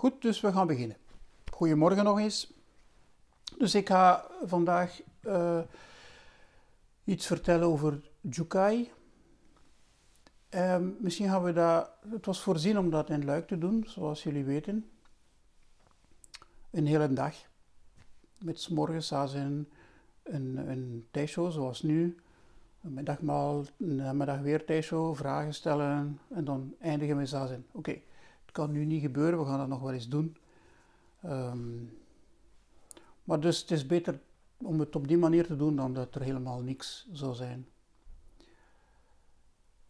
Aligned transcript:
Goed, 0.00 0.22
dus 0.22 0.40
we 0.40 0.52
gaan 0.52 0.66
beginnen. 0.66 0.96
Goedemorgen 1.52 2.04
nog 2.04 2.18
eens. 2.18 2.52
Dus 3.58 3.74
ik 3.74 3.88
ga 3.88 4.26
vandaag 4.44 5.00
uh, 5.22 5.60
iets 7.04 7.26
vertellen 7.26 7.66
over 7.66 8.10
Jukai. 8.20 8.92
Um, 10.50 10.96
misschien 11.00 11.28
gaan 11.28 11.42
we 11.42 11.52
dat. 11.52 11.90
Het 12.10 12.26
was 12.26 12.40
voorzien 12.40 12.78
om 12.78 12.90
dat 12.90 13.10
in 13.10 13.24
Luik 13.24 13.46
te 13.46 13.58
doen, 13.58 13.84
zoals 13.86 14.22
jullie 14.22 14.44
weten. 14.44 14.90
Een 16.70 16.86
hele 16.86 17.12
dag. 17.12 17.34
Met 18.38 18.60
s 18.60 18.68
morgens 18.68 19.10
een, 19.10 19.68
een, 20.22 20.56
een 20.56 21.08
zoals 21.32 21.82
nu. 21.82 22.16
Een 22.82 22.94
middagmaal, 22.94 23.64
een 23.78 23.94
namiddag 23.94 24.40
weer 24.40 24.64
thuisshow, 24.64 25.16
vragen 25.16 25.54
stellen. 25.54 26.20
En 26.28 26.44
dan 26.44 26.74
eindigen 26.78 27.16
we 27.16 27.26
zazen. 27.26 27.66
Oké, 27.72 28.00
het 28.50 28.58
kan 28.58 28.70
nu 28.70 28.84
niet 28.84 29.00
gebeuren, 29.00 29.38
we 29.38 29.44
gaan 29.44 29.58
dat 29.58 29.68
nog 29.68 29.80
wel 29.80 29.92
eens 29.92 30.08
doen. 30.08 30.36
Um, 31.24 31.98
maar 33.24 33.40
dus 33.40 33.60
het 33.60 33.70
is 33.70 33.86
beter 33.86 34.20
om 34.56 34.80
het 34.80 34.96
op 34.96 35.08
die 35.08 35.18
manier 35.18 35.46
te 35.46 35.56
doen 35.56 35.76
dan 35.76 35.94
dat 35.94 36.14
er 36.14 36.22
helemaal 36.22 36.60
niks 36.60 37.08
zou 37.12 37.34
zijn. 37.34 37.68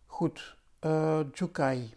Goed, 0.06 0.56
uh, 0.80 1.20
Jukai. 1.32 1.94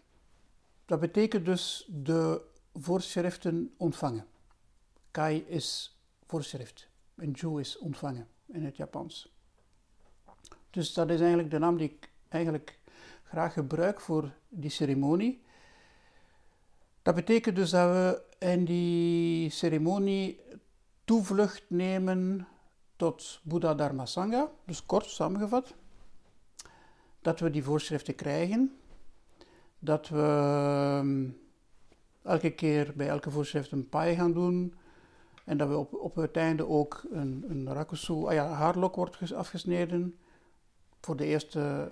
Dat 0.86 0.99
betekent 0.99 1.45
dus 1.45 1.89
de 1.89 2.41
voorschriften 2.73 3.73
ontvangen. 3.77 4.25
Kai 5.11 5.45
is 5.48 5.98
voorschrift 6.25 6.88
en 7.16 7.31
Ju 7.31 7.59
is 7.59 7.77
ontvangen 7.77 8.27
in 8.45 8.64
het 8.66 8.75
Japans. 8.75 9.34
Dus 10.70 10.94
dat 10.94 11.09
is 11.09 11.20
eigenlijk 11.20 11.52
de 11.52 11.59
naam 11.59 11.77
die 11.77 11.89
ik 11.89 12.09
eigenlijk 12.30 12.80
graag 13.23 13.53
gebruik 13.53 14.02
voor 14.02 14.31
die 14.50 14.70
ceremonie. 14.70 15.41
Dat 17.03 17.16
betekent 17.16 17.55
dus 17.55 17.70
dat 17.70 17.89
we 17.89 18.21
in 18.39 18.66
die 18.66 19.50
ceremonie 19.50 20.39
toevlucht 21.03 21.64
nemen 21.67 22.47
tot 22.95 23.39
Buddha 23.44 23.73
Dharma 23.73 24.05
Sangha, 24.05 24.50
dus 24.66 24.86
kort 24.86 25.05
samengevat. 25.05 25.73
Dat 27.22 27.39
we 27.39 27.50
die 27.50 27.63
voorschriften 27.63 28.16
krijgen, 28.16 28.78
dat 29.80 30.09
we 30.09 30.22
ehm, 30.22 31.30
elke 32.22 32.52
keer 32.52 32.94
bij 32.95 33.08
elke 33.08 33.31
voorschrift 33.31 33.72
een 33.72 33.89
pai 33.89 34.16
gaan 34.16 34.33
doen 34.33 34.73
en 35.45 35.58
dat 35.58 35.67
we 35.67 35.78
op, 35.78 35.94
op 35.94 36.16
het 36.16 36.38
einde 36.38 36.67
ook 36.67 37.03
een, 37.11 37.45
een 37.47 37.73
rakusu, 37.73 38.25
ah 38.25 38.33
ja, 38.33 38.47
haarlok 38.47 38.95
wordt 38.95 39.33
afgesneden. 39.33 40.17
Voor 41.02 41.16
de 41.16 41.25
eerste 41.25 41.91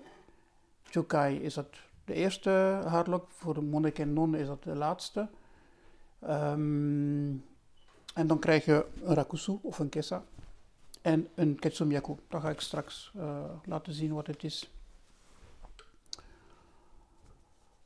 Chukai 0.83 1.39
is 1.39 1.53
dat 1.53 1.67
de 2.11 2.17
eerste 2.17 2.49
haarlok, 2.85 3.29
voor 3.29 3.53
de 3.53 3.61
monnik 3.61 3.99
en 3.99 4.13
non 4.13 4.35
is 4.35 4.47
dat 4.47 4.63
de 4.63 4.75
laatste. 4.75 5.29
Um, 6.23 7.45
en 8.13 8.27
dan 8.27 8.39
krijg 8.39 8.65
je 8.65 8.85
een 9.03 9.13
rakusu 9.13 9.59
of 9.61 9.79
een 9.79 9.89
kesa 9.89 10.23
en 11.01 11.27
een 11.35 11.59
ketsumyaku. 11.59 12.15
Dat 12.27 12.41
ga 12.41 12.49
ik 12.49 12.59
straks 12.59 13.11
uh, 13.17 13.43
laten 13.65 13.93
zien 13.93 14.13
wat 14.13 14.27
het 14.27 14.43
is. 14.43 14.71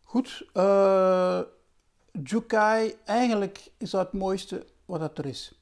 Goed, 0.03 0.49
uh, 0.53 1.41
Jukai, 2.23 2.95
eigenlijk 3.05 3.71
is 3.77 3.89
dat 3.89 4.05
het 4.05 4.21
mooiste 4.21 4.65
wat 4.85 4.99
dat 4.99 5.17
er 5.17 5.25
is. 5.25 5.59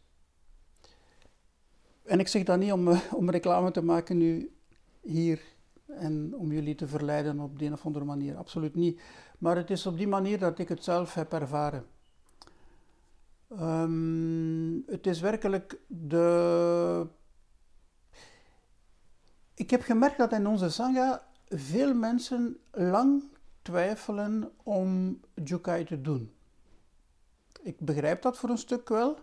En 2.03 2.19
ik 2.19 2.27
zeg 2.27 2.43
dat 2.43 2.59
niet 2.59 2.71
om, 2.71 2.87
om 3.19 3.29
reclame 3.29 3.71
te 3.71 3.83
maken 3.83 4.17
nu 4.17 4.55
hier 5.01 5.52
en 5.97 6.33
om 6.35 6.51
jullie 6.51 6.75
te 6.75 6.87
verleiden 6.87 7.39
op 7.39 7.59
de 7.59 7.65
een 7.65 7.73
of 7.73 7.85
andere 7.85 8.05
manier. 8.05 8.37
Absoluut 8.37 8.75
niet. 8.75 9.01
Maar 9.37 9.55
het 9.55 9.69
is 9.69 9.85
op 9.85 9.97
die 9.97 10.07
manier 10.07 10.39
dat 10.39 10.59
ik 10.59 10.69
het 10.69 10.83
zelf 10.83 11.13
heb 11.13 11.33
ervaren. 11.33 11.85
Um, 13.61 14.83
het 14.87 15.07
is 15.07 15.19
werkelijk 15.19 15.79
de. 15.87 17.07
Ik 19.53 19.69
heb 19.69 19.81
gemerkt 19.81 20.17
dat 20.17 20.31
in 20.31 20.47
onze 20.47 20.69
Sangha 20.69 21.27
veel 21.49 21.93
mensen 21.93 22.57
lang 22.71 23.23
twijfelen 23.61 24.51
om 24.63 25.19
Jukai 25.43 25.85
te 25.85 26.01
doen. 26.01 26.31
Ik 27.61 27.79
begrijp 27.79 28.21
dat 28.21 28.37
voor 28.37 28.49
een 28.49 28.57
stuk 28.57 28.89
wel, 28.89 29.17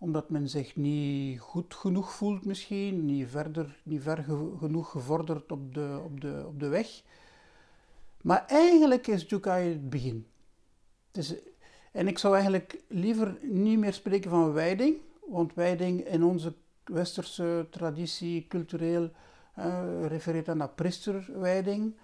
omdat 0.00 0.30
men 0.30 0.48
zich 0.48 0.76
niet 0.76 1.40
goed 1.40 1.74
genoeg 1.74 2.12
voelt 2.12 2.44
misschien, 2.44 3.04
niet, 3.04 3.28
verder, 3.28 3.80
niet 3.82 4.02
ver 4.02 4.24
genoeg 4.58 4.90
gevorderd 4.90 5.52
op 5.52 5.74
de, 5.74 6.00
op, 6.04 6.20
de, 6.20 6.44
op 6.46 6.60
de 6.60 6.68
weg. 6.68 7.02
Maar 8.20 8.44
eigenlijk 8.46 9.06
is 9.06 9.28
Jukai 9.28 9.68
het 9.68 9.90
begin. 9.90 10.26
En 11.92 12.08
ik 12.08 12.18
zou 12.18 12.34
eigenlijk 12.34 12.82
liever 12.88 13.38
niet 13.42 13.78
meer 13.78 13.92
spreken 13.92 14.30
van 14.30 14.52
wijding, 14.52 14.96
want 15.28 15.54
wijding 15.54 16.06
in 16.06 16.24
onze 16.24 16.54
westerse 16.84 17.66
traditie, 17.70 18.46
cultureel, 18.48 19.10
uh, 19.58 20.06
refereert 20.06 20.54
naar 20.54 20.68
priesterwijding. 20.68 21.96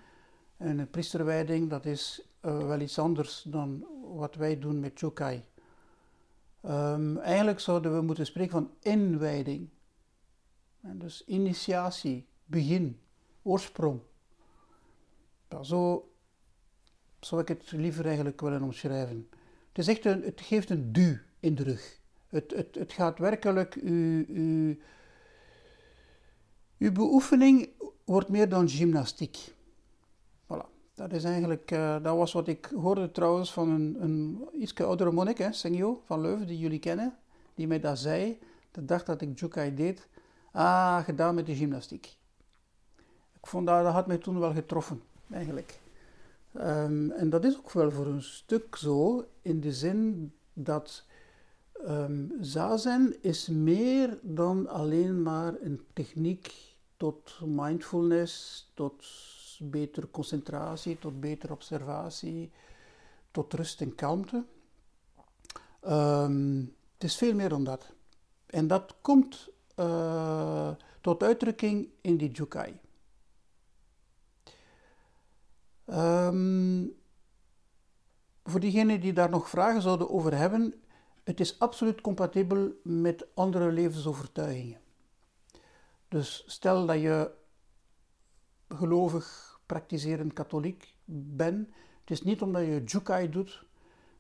En 0.57 0.91
priesterwijding, 0.91 1.71
dat 1.71 1.85
is 1.85 2.23
uh, 2.45 2.67
wel 2.67 2.81
iets 2.81 2.99
anders 2.99 3.43
dan 3.43 3.87
wat 4.15 4.35
wij 4.35 4.59
doen 4.59 4.81
met 4.81 4.93
Chokai. 4.95 5.43
Um, 6.69 7.19
eigenlijk 7.19 7.61
zouden 7.61 7.95
we 7.95 8.01
moeten 8.03 8.27
spreken 8.27 8.53
van 8.53 8.71
inwijding. 8.81 9.69
Dus 10.81 11.25
initiatie, 11.25 12.27
begin, 12.45 13.01
oorsprong. 13.43 14.01
Ja, 15.49 15.63
zo 15.63 16.11
zou 17.21 17.41
ik 17.41 17.49
het 17.49 17.73
liever 17.73 18.07
eigenlijk 18.07 18.41
willen 18.41 18.63
omschrijven. 18.63 19.29
Het, 19.69 19.79
is 19.79 19.89
echt 19.89 20.05
een, 20.05 20.23
het 20.23 20.41
geeft 20.41 20.71
een 20.71 20.93
duw 20.93 21.17
in 21.41 21.55
de 21.55 21.63
rug. 21.63 22.01
Het, 22.27 22.51
het, 22.51 22.75
het 22.75 22.93
gaat 22.93 23.19
werkelijk, 23.19 23.75
uw 23.75 24.77
beoefening 26.93 27.69
wordt 28.05 28.29
meer 28.29 28.49
dan 28.49 28.69
gymnastiek. 28.69 29.55
Dat 30.97 31.13
is 31.13 31.25
eigenlijk, 31.25 31.71
uh, 31.71 32.03
dat 32.03 32.17
was 32.17 32.33
wat 32.33 32.49
ik 32.49 32.71
hoorde 32.75 33.11
trouwens 33.11 33.53
van 33.53 33.69
een, 33.71 33.97
een 34.01 34.49
iets 34.61 34.75
oudere 34.75 35.13
monnik, 35.13 35.39
hè, 35.39 35.53
van 36.05 36.21
Leuven, 36.21 36.47
die 36.47 36.59
jullie 36.59 36.79
kennen, 36.79 37.17
die 37.55 37.67
mij 37.67 37.81
dat 37.81 37.99
zei, 37.99 38.39
de 38.71 38.85
dag 38.85 39.05
dat 39.05 39.21
ik 39.21 39.39
Jukai 39.39 39.75
deed. 39.75 40.09
Ah, 40.53 41.05
gedaan 41.05 41.35
met 41.35 41.47
de 41.47 41.55
gymnastiek. 41.55 42.17
Ik 43.33 43.47
vond 43.47 43.67
dat, 43.67 43.85
dat 43.85 43.93
had 43.93 44.07
mij 44.07 44.19
toen 44.19 44.39
wel 44.39 44.53
getroffen, 44.53 45.03
eigenlijk. 45.31 45.81
Um, 46.55 47.11
en 47.11 47.31
dat 47.31 47.45
is 47.45 47.57
ook 47.57 47.73
wel 47.73 47.91
voor 47.91 48.07
een 48.07 48.23
stuk 48.23 48.77
zo, 48.77 49.25
in 49.43 49.61
de 49.61 49.73
zin 49.73 50.33
dat 50.53 51.05
um, 51.87 52.33
zazen 52.41 53.17
is 53.21 53.49
meer 53.49 54.19
dan 54.23 54.69
alleen 54.69 55.23
maar 55.23 55.55
een 55.61 55.81
techniek 55.93 56.55
tot 56.97 57.41
mindfulness, 57.45 58.65
tot 58.75 59.05
betere 59.63 60.11
concentratie, 60.11 60.99
tot 60.99 61.21
betere 61.21 61.53
observatie, 61.53 62.51
tot 63.31 63.53
rust 63.53 63.81
en 63.81 63.95
kalmte. 63.95 64.45
Um, 65.89 66.75
het 66.95 67.05
is 67.05 67.17
veel 67.17 67.35
meer 67.35 67.49
dan 67.49 67.65
dat. 67.65 67.93
En 68.47 68.67
dat 68.67 68.95
komt 69.01 69.49
uh, 69.77 70.71
tot 71.01 71.23
uitdrukking 71.23 71.89
in 72.01 72.17
die 72.17 72.31
Jukai. 72.31 72.81
Um, 75.87 76.95
voor 78.45 78.61
diegenen 78.61 79.01
die 79.01 79.13
daar 79.13 79.31
nog 79.31 79.49
vragen 79.49 79.83
zouden 79.83 80.11
over 80.11 80.37
hebben, 80.37 80.75
het 81.25 81.41
is 81.41 81.59
absoluut 81.59 82.01
compatibel 82.01 82.73
met 82.83 83.27
andere 83.35 83.73
levensovertuigingen. 83.73 84.81
Dus 86.09 86.45
stel 86.47 86.87
dat 86.87 87.01
je 87.01 87.31
gelovig, 88.69 89.59
praktiserend 89.67 90.33
katholiek 90.33 90.95
bent, 91.05 91.69
het 92.01 92.11
is 92.11 92.23
niet 92.23 92.43
omdat 92.43 92.63
je 92.63 92.85
jukai 92.85 93.29
doet 93.29 93.65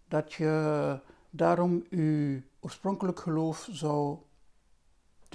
dat 0.08 0.32
je 0.32 1.00
daarom 1.30 1.84
je 1.90 2.42
oorspronkelijk 2.60 3.20
geloof 3.20 3.68
zou 3.70 4.18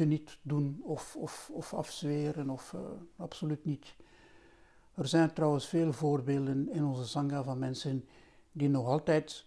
niet 0.05 0.37
doen 0.41 0.81
of, 0.83 1.15
of, 1.15 1.49
of 1.53 1.73
afzweren, 1.73 2.49
of 2.49 2.73
uh, 2.73 2.81
absoluut 3.15 3.65
niet. 3.65 3.95
Er 4.93 5.07
zijn 5.07 5.33
trouwens 5.33 5.67
veel 5.67 5.93
voorbeelden 5.93 6.69
in 6.73 6.83
onze 6.83 7.07
Sangha 7.07 7.43
van 7.43 7.59
mensen 7.59 8.05
die 8.51 8.69
nog 8.69 8.87
altijd 8.87 9.45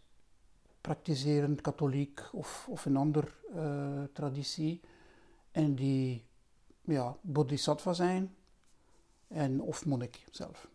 praktiseren, 0.80 1.60
katholiek 1.60 2.22
of, 2.32 2.66
of 2.68 2.84
een 2.84 2.96
andere 2.96 3.28
uh, 3.54 4.02
traditie, 4.12 4.80
en 5.50 5.74
die 5.74 6.24
ja, 6.80 7.16
bodhisattva 7.20 7.92
zijn 7.92 8.34
en, 9.28 9.60
of 9.60 9.86
monnik 9.86 10.24
zelf. 10.30 10.68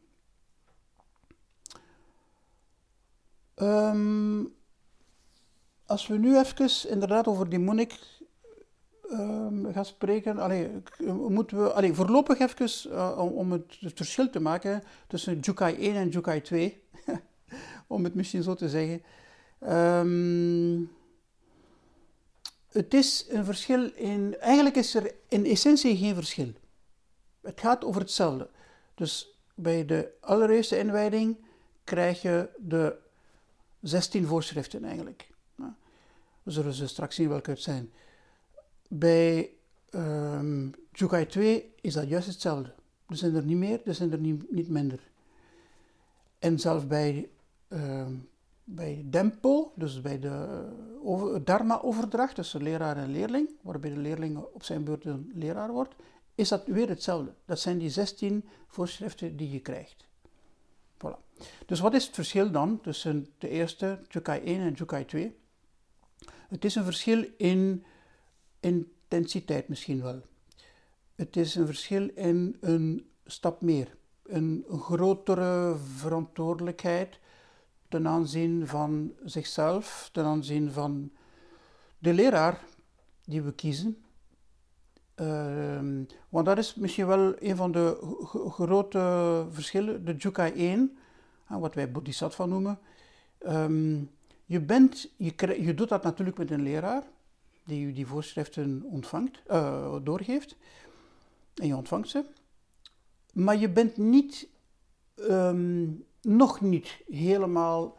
Um, 3.55 4.53
als 5.85 6.07
we 6.07 6.17
nu 6.17 6.37
even 6.37 6.89
inderdaad 6.89 7.27
over 7.27 7.49
die 7.49 7.59
monnik 7.59 7.99
um, 9.11 9.73
gaan 9.73 9.85
spreken. 9.85 10.39
Allee, 10.39 10.69
moeten 11.29 11.63
we, 11.63 11.93
voorlopig 11.93 12.39
even, 12.39 12.91
uh, 12.91 13.35
om 13.35 13.51
het, 13.51 13.77
het, 13.79 13.93
verschil 13.95 14.29
te 14.29 14.39
maken 14.39 14.83
tussen 15.07 15.39
Jukai 15.39 15.75
1 15.75 15.95
en 15.95 16.09
Jukai 16.09 16.41
2, 16.41 16.83
om 17.87 18.03
het 18.03 18.15
misschien 18.15 18.43
zo 18.43 18.53
te 18.53 18.69
zeggen. 18.69 19.01
Ehm, 19.59 20.81
het 22.71 22.93
is 22.93 23.25
een 23.29 23.45
verschil 23.45 23.91
in. 23.95 24.35
Eigenlijk 24.39 24.75
is 24.75 24.95
er 24.95 25.13
in 25.27 25.45
essentie 25.45 25.97
geen 25.97 26.15
verschil. 26.15 26.53
Het 27.41 27.59
gaat 27.59 27.83
over 27.85 28.01
hetzelfde. 28.01 28.49
Dus 28.95 29.39
bij 29.55 29.85
de 29.85 30.11
allereerste 30.19 30.77
inwijding 30.77 31.37
krijg 31.83 32.21
je 32.21 32.49
de 32.57 32.95
16 33.81 34.25
voorschriften 34.25 34.83
eigenlijk. 34.83 35.29
We 36.43 36.51
zullen 36.51 36.73
ze 36.73 36.87
straks 36.87 37.15
zien 37.15 37.29
welke 37.29 37.49
het 37.49 37.61
zijn. 37.61 37.91
Bij 38.87 39.49
um, 39.91 40.71
Jukai 40.91 41.25
2 41.25 41.73
is 41.81 41.93
dat 41.93 42.09
juist 42.09 42.27
hetzelfde. 42.27 42.73
Er 43.07 43.15
zijn 43.15 43.35
er 43.35 43.43
niet 43.43 43.57
meer, 43.57 43.81
er 43.85 43.93
zijn 43.93 44.11
er 44.11 44.19
niet, 44.19 44.69
minder. 44.69 44.99
En 46.39 46.59
zelfs 46.59 46.87
bij, 46.87 47.29
uh, 47.67 48.05
bij 48.63 49.05
Dempo, 49.05 49.71
dus 49.75 50.01
bij 50.01 50.19
de 50.19 50.65
over, 51.03 51.43
Dharma-overdracht 51.43 52.35
tussen 52.35 52.63
leraar 52.63 52.97
en 52.97 53.11
leerling, 53.11 53.49
waarbij 53.61 53.89
de 53.89 53.99
leerling 53.99 54.37
op 54.37 54.63
zijn 54.63 54.83
beurt 54.83 55.05
een 55.05 55.31
leraar 55.33 55.71
wordt, 55.71 55.95
is 56.39 56.49
dat 56.49 56.65
weer 56.65 56.89
hetzelfde. 56.89 57.33
Dat 57.45 57.59
zijn 57.59 57.77
die 57.77 57.89
16 57.89 58.49
voorschriften 58.67 59.37
die 59.37 59.51
je 59.51 59.59
krijgt. 59.59 60.07
Voilà. 60.97 61.45
Dus 61.65 61.79
wat 61.79 61.93
is 61.93 62.05
het 62.05 62.15
verschil 62.15 62.51
dan 62.51 62.81
tussen 62.81 63.27
de 63.37 63.49
eerste, 63.49 63.99
Jukai 64.07 64.41
1 64.43 64.61
en 64.61 64.73
Jukai 64.73 65.05
2? 65.05 65.37
Het 66.49 66.65
is 66.65 66.75
een 66.75 66.83
verschil 66.83 67.25
in 67.37 67.85
intensiteit 68.59 69.67
misschien 69.67 70.01
wel. 70.01 70.21
Het 71.15 71.35
is 71.35 71.55
een 71.55 71.65
verschil 71.65 72.09
in 72.15 72.57
een 72.59 73.09
stap 73.25 73.61
meer, 73.61 73.97
een 74.23 74.65
grotere 74.69 75.75
verantwoordelijkheid 75.95 77.19
ten 77.87 78.07
aanzien 78.07 78.67
van 78.67 79.13
zichzelf, 79.23 80.09
ten 80.11 80.25
aanzien 80.25 80.71
van 80.71 81.11
de 81.97 82.13
leraar 82.13 82.63
die 83.25 83.41
we 83.41 83.53
kiezen. 83.53 84.03
Uh, 85.21 86.03
want 86.29 86.45
dat 86.45 86.57
is 86.57 86.75
misschien 86.75 87.07
wel 87.07 87.33
een 87.39 87.55
van 87.55 87.71
de 87.71 87.97
grote 88.49 89.45
verschillen. 89.49 90.05
De 90.05 90.15
Jukai 90.15 90.51
1, 90.53 90.97
wat 91.47 91.73
wij 91.73 91.91
Bodhisattva 91.91 92.45
noemen. 92.45 92.79
Um, 93.47 94.09
je, 94.45 94.59
bent, 94.59 95.11
je, 95.17 95.63
je 95.63 95.73
doet 95.73 95.89
dat 95.89 96.03
natuurlijk 96.03 96.37
met 96.37 96.51
een 96.51 96.63
leraar 96.63 97.03
die 97.69 97.85
u 97.85 97.93
die 97.93 98.07
voorschriften 98.07 98.83
ontvangt, 98.83 99.41
uh, 99.51 99.95
doorgeeft. 100.03 100.55
En 101.55 101.67
je 101.67 101.75
ontvangt 101.75 102.09
ze. 102.09 102.25
Maar 103.33 103.57
je 103.57 103.69
bent 103.69 103.97
niet, 103.97 104.47
um, 105.15 106.05
nog 106.21 106.61
niet 106.61 106.97
helemaal 107.07 107.97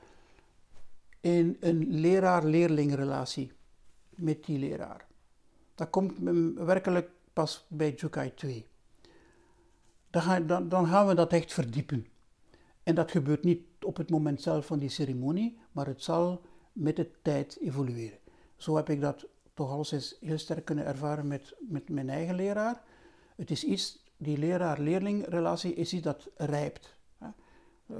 in 1.21 1.57
een 1.61 1.87
leraar-leerling-relatie 1.89 3.53
met 4.09 4.45
die 4.45 4.59
leraar. 4.59 5.07
Dat 5.81 5.91
komt 5.91 6.13
werkelijk 6.55 7.11
pas 7.33 7.67
bij 7.69 7.93
Jukai 7.93 8.35
2. 8.35 8.67
Dan 10.11 10.23
gaan, 10.23 10.47
dan, 10.47 10.69
dan 10.69 10.87
gaan 10.87 11.07
we 11.07 11.15
dat 11.15 11.33
echt 11.33 11.53
verdiepen. 11.53 12.07
En 12.83 12.95
dat 12.95 13.11
gebeurt 13.11 13.45
niet 13.45 13.63
op 13.81 13.97
het 13.97 14.11
moment 14.11 14.43
zelf 14.43 14.67
van 14.67 14.79
die 14.79 14.89
ceremonie, 14.89 15.59
maar 15.73 15.87
het 15.87 16.03
zal 16.03 16.41
met 16.73 16.97
de 16.97 17.11
tijd 17.23 17.59
evolueren. 17.61 18.19
Zo 18.57 18.77
heb 18.77 18.89
ik 18.89 19.01
dat 19.01 19.27
toch 19.55 19.71
alles 19.71 20.17
heel 20.21 20.39
sterk 20.39 20.65
kunnen 20.65 20.85
ervaren 20.85 21.27
met, 21.27 21.55
met 21.59 21.89
mijn 21.89 22.11
eigen 22.11 22.35
leraar. 22.35 22.83
Het 23.37 23.51
is 23.51 23.65
iets, 23.65 24.05
die 24.17 24.39
leraar-leerling-relatie 24.39 25.75
is 25.75 25.93
iets 25.93 26.03
dat 26.03 26.29
rijpt. 26.37 26.97
Uh, 27.87 27.97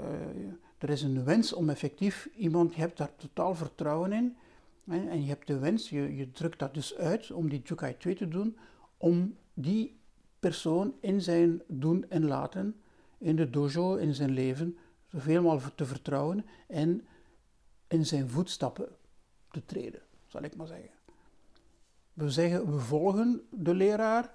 er 0.77 0.89
is 0.89 1.01
een 1.01 1.23
wens 1.23 1.53
om 1.53 1.69
effectief 1.69 2.29
iemand, 2.35 2.73
je 2.75 2.81
hebt 2.81 2.97
daar 2.97 3.15
totaal 3.15 3.55
vertrouwen 3.55 4.11
in. 4.11 4.37
Hè, 4.83 5.09
en 5.09 5.21
je 5.21 5.27
hebt 5.27 5.47
de 5.47 5.59
wens, 5.59 5.89
je, 5.89 6.15
je 6.15 6.31
drukt 6.31 6.59
dat 6.59 6.73
dus 6.73 6.95
uit 6.95 7.31
om 7.31 7.49
die 7.49 7.61
Jukai 7.63 7.97
2 7.97 8.15
te 8.15 8.27
doen, 8.27 8.57
om 8.97 9.35
die 9.53 9.99
persoon 10.39 10.93
in 10.99 11.21
zijn 11.21 11.61
doen 11.67 12.05
en 12.09 12.25
laten, 12.25 12.81
in 13.17 13.35
de 13.35 13.49
dojo, 13.49 13.95
in 13.95 14.15
zijn 14.15 14.31
leven, 14.31 14.77
zoveel 15.07 15.61
te 15.75 15.85
vertrouwen 15.85 16.45
en 16.67 17.05
in 17.87 18.05
zijn 18.05 18.29
voetstappen 18.29 18.89
te 19.51 19.65
treden, 19.65 20.01
zal 20.27 20.43
ik 20.43 20.55
maar 20.55 20.67
zeggen. 20.67 20.89
We 22.13 22.29
zeggen, 22.29 22.71
we 22.71 22.79
volgen 22.79 23.41
de 23.49 23.73
leraar. 23.73 24.33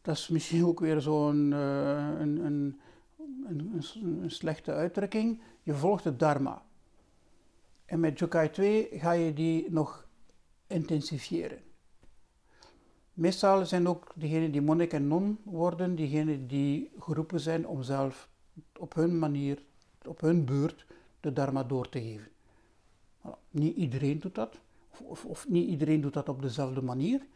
Dat 0.00 0.16
is 0.16 0.28
misschien 0.28 0.64
ook 0.64 0.80
weer 0.80 1.00
zo'n 1.00 1.50
uh, 1.50 2.20
een, 2.20 2.44
een, 2.44 2.80
een, 3.46 3.82
een, 4.22 4.30
slechte 4.30 4.72
uitdrukking. 4.72 5.40
Je 5.62 5.74
volgt 5.74 6.04
het 6.04 6.18
dharma. 6.18 6.62
En 7.92 8.00
met 8.00 8.18
Jokai 8.18 8.50
2 8.50 8.88
ga 8.92 9.12
je 9.12 9.32
die 9.32 9.70
nog 9.70 10.06
intensifieren. 10.66 11.58
Meestal 13.12 13.66
zijn 13.66 13.88
ook 13.88 14.12
diegenen 14.14 14.50
die 14.50 14.60
monnik 14.60 14.92
en 14.92 15.08
non 15.08 15.38
worden, 15.44 15.94
diegenen 15.94 16.46
die 16.46 16.90
geroepen 16.98 17.40
zijn 17.40 17.66
om 17.66 17.82
zelf 17.82 18.28
op 18.78 18.94
hun 18.94 19.18
manier, 19.18 19.62
op 20.06 20.20
hun 20.20 20.44
beurt, 20.44 20.86
de 21.20 21.32
dharma 21.32 21.64
door 21.64 21.88
te 21.88 22.00
geven. 22.00 22.28
Niet 23.50 23.76
iedereen 23.76 24.20
doet 24.20 24.34
dat, 24.34 24.60
of, 24.90 25.24
of, 25.24 25.48
niet 25.48 25.68
iedereen 25.68 26.00
doet 26.00 26.14
dat 26.14 26.28
op 26.28 26.42
dezelfde 26.42 26.82
manier, 26.82 27.26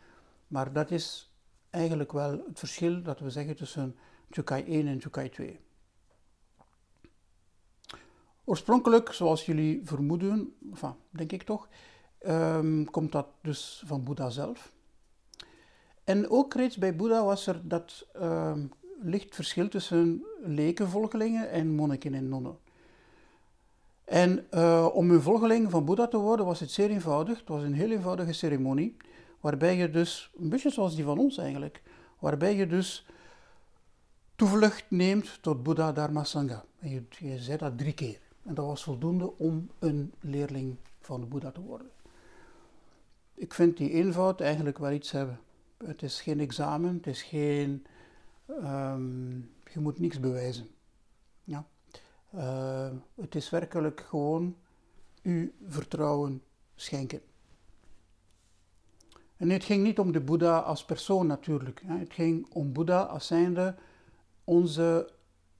maar 0.46 0.72
dat 0.72 0.90
is 0.90 1.32
eigenlijk 1.70 2.12
wel 2.12 2.30
het 2.30 2.58
verschil 2.58 3.02
dat 3.02 3.20
we 3.20 3.30
zeggen 3.30 3.56
tussen 3.56 3.96
Jukai 4.30 4.64
1 4.64 4.86
en 4.86 4.96
Jukai 4.96 5.28
2. 5.28 5.60
Oorspronkelijk, 8.48 9.12
zoals 9.12 9.46
jullie 9.46 9.80
vermoeden, 9.84 10.54
denk 11.10 11.32
ik 11.32 11.42
toch, 11.42 11.68
um, 12.26 12.90
komt 12.90 13.12
dat 13.12 13.26
dus 13.42 13.82
van 13.86 14.04
Boeddha 14.04 14.30
zelf. 14.30 14.72
En 16.04 16.30
ook 16.30 16.54
reeds 16.54 16.76
bij 16.76 16.96
Boeddha 16.96 17.24
was 17.24 17.46
er 17.46 17.68
dat 17.68 18.06
um, 18.16 18.70
licht 19.00 19.34
verschil 19.34 19.68
tussen 19.68 20.24
lekenvolgelingen 20.44 21.50
en 21.50 21.74
monniken 21.74 22.14
en 22.14 22.28
nonnen. 22.28 22.58
En 24.04 24.46
uh, 24.50 24.88
om 24.92 25.10
een 25.10 25.22
volgeling 25.22 25.70
van 25.70 25.84
Boeddha 25.84 26.06
te 26.06 26.18
worden 26.18 26.46
was 26.46 26.60
het 26.60 26.70
zeer 26.70 26.90
eenvoudig. 26.90 27.38
Het 27.38 27.48
was 27.48 27.62
een 27.62 27.74
heel 27.74 27.90
eenvoudige 27.90 28.32
ceremonie, 28.32 28.96
waarbij 29.40 29.76
je 29.76 29.90
dus, 29.90 30.30
een 30.38 30.48
beetje 30.48 30.70
zoals 30.70 30.94
die 30.94 31.04
van 31.04 31.18
ons 31.18 31.38
eigenlijk, 31.38 31.82
waarbij 32.18 32.56
je 32.56 32.66
dus 32.66 33.06
toevlucht 34.36 34.84
neemt 34.88 35.42
tot 35.42 35.62
Boeddha 35.62 35.92
Dharma 35.92 36.24
Sangha. 36.24 36.64
En 36.78 36.90
je, 36.90 37.04
je 37.18 37.38
zei 37.38 37.58
dat 37.58 37.78
drie 37.78 37.94
keer. 37.94 38.24
En 38.46 38.54
dat 38.54 38.66
was 38.66 38.82
voldoende 38.82 39.38
om 39.38 39.70
een 39.78 40.12
leerling 40.20 40.76
van 41.00 41.20
de 41.20 41.26
Boeddha 41.26 41.50
te 41.50 41.60
worden. 41.60 41.90
Ik 43.34 43.54
vind 43.54 43.76
die 43.76 43.90
eenvoud 43.90 44.40
eigenlijk 44.40 44.78
wel 44.78 44.92
iets 44.92 45.10
hebben. 45.10 45.40
Het 45.84 46.02
is 46.02 46.20
geen 46.20 46.40
examen, 46.40 46.94
het 46.94 47.06
is 47.06 47.22
geen. 47.22 47.86
Um, 48.48 49.50
je 49.72 49.80
moet 49.80 49.98
niks 49.98 50.20
bewijzen. 50.20 50.68
Ja. 51.44 51.66
Uh, 52.34 52.90
het 53.14 53.34
is 53.34 53.50
werkelijk 53.50 54.00
gewoon 54.00 54.56
uw 55.22 55.50
vertrouwen 55.66 56.42
schenken. 56.74 57.20
En 59.36 59.50
het 59.50 59.64
ging 59.64 59.82
niet 59.82 59.98
om 59.98 60.12
de 60.12 60.20
Boeddha 60.20 60.58
als 60.58 60.84
persoon 60.84 61.26
natuurlijk. 61.26 61.82
Het 61.86 62.12
ging 62.12 62.46
om 62.52 62.72
Boeddha 62.72 63.02
als 63.02 63.26
zijnde 63.26 63.74
onze 64.44 65.10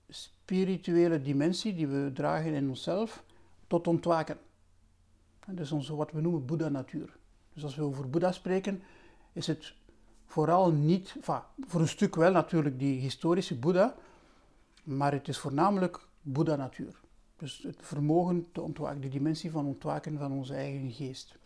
spirituele 0.09 1.21
dimensie 1.21 1.75
die 1.75 1.87
we 1.87 2.11
dragen 2.13 2.53
in 2.53 2.69
onszelf 2.69 3.23
tot 3.67 3.87
ontwaken. 3.87 4.37
Dat 5.45 5.59
is 5.59 5.71
onze, 5.71 5.95
wat 5.95 6.11
we 6.11 6.21
noemen 6.21 6.45
Boeddha-natuur. 6.45 7.17
Dus 7.53 7.63
als 7.63 7.75
we 7.75 7.83
over 7.83 8.09
Boeddha 8.09 8.31
spreken, 8.31 8.81
is 9.33 9.47
het 9.47 9.73
vooral 10.25 10.71
niet, 10.71 11.15
voor 11.67 11.81
een 11.81 11.87
stuk 11.87 12.15
wel 12.15 12.31
natuurlijk 12.31 12.79
die 12.79 12.99
historische 12.99 13.55
Boeddha, 13.55 13.95
maar 14.83 15.11
het 15.11 15.27
is 15.27 15.37
voornamelijk 15.37 16.07
Boeddha-natuur. 16.21 16.99
Dus 17.37 17.63
het 17.63 17.77
vermogen 17.79 18.47
te 18.51 18.61
ontwaken, 18.61 19.01
de 19.01 19.09
dimensie 19.09 19.51
van 19.51 19.65
ontwaken 19.65 20.17
van 20.17 20.31
onze 20.31 20.53
eigen 20.53 20.91
geest. 20.91 21.37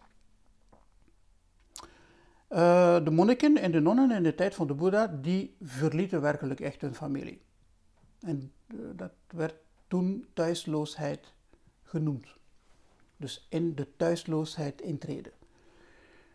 Uh, 2.49 3.03
de 3.03 3.11
monniken 3.11 3.57
en 3.57 3.71
de 3.71 3.79
nonnen 3.79 4.11
in 4.11 4.23
de 4.23 4.35
tijd 4.35 4.55
van 4.55 4.67
de 4.67 4.73
Boeddha, 4.73 5.07
die 5.07 5.55
verlieten 5.61 6.21
werkelijk 6.21 6.59
echt 6.59 6.81
hun 6.81 6.95
familie. 6.95 7.41
En 8.21 8.51
uh, 8.67 8.79
dat 8.95 9.11
werd 9.27 9.55
toen 9.87 10.25
thuisloosheid 10.33 11.33
genoemd. 11.83 12.27
Dus 13.17 13.45
in 13.49 13.75
de 13.75 13.87
thuisloosheid 13.95 14.81
intreden. 14.81 15.31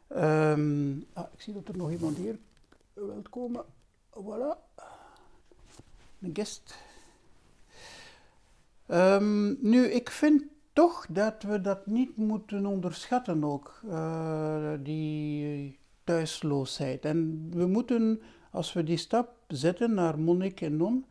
Um, 0.08 1.06
ah, 1.12 1.26
ik 1.32 1.40
zie 1.40 1.54
dat 1.54 1.68
er 1.68 1.76
nog 1.76 1.90
iemand 1.90 2.16
hier 2.16 2.38
wilt 2.92 3.28
komen. 3.28 3.64
Voilà. 4.10 4.58
Een 6.20 6.30
guest. 6.32 6.78
Um, 8.88 9.58
nu, 9.60 9.86
ik 9.86 10.10
vind 10.10 10.42
toch 10.72 11.06
dat 11.08 11.42
we 11.42 11.60
dat 11.60 11.86
niet 11.86 12.16
moeten 12.16 12.66
onderschatten 12.66 13.44
ook, 13.44 13.80
uh, 13.84 14.72
die 14.80 15.78
thuisloosheid. 16.04 17.04
En 17.04 17.48
we 17.50 17.66
moeten, 17.66 18.22
als 18.50 18.72
we 18.72 18.82
die 18.82 18.96
stap 18.96 19.34
zetten 19.48 19.94
naar 19.94 20.18
monnik 20.18 20.60
en 20.60 20.76
non, 20.76 21.04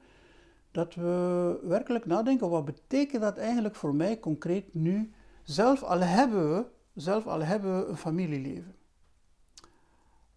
dat 0.76 0.96
we 0.96 1.60
werkelijk 1.64 2.06
nadenken, 2.06 2.50
wat 2.50 2.66
betekent 2.66 3.22
dat 3.22 3.38
eigenlijk 3.38 3.76
voor 3.76 3.96
mij 3.96 4.20
concreet 4.20 4.74
nu 4.74 5.14
Zelf 5.46 5.84
al 5.84 6.00
hebben 6.00 6.56
we, 6.56 6.66
zelf 6.94 7.28
al 7.28 7.42
hebben 7.42 7.80
we 7.80 7.86
een 7.86 7.98
familieleven. 7.98 8.76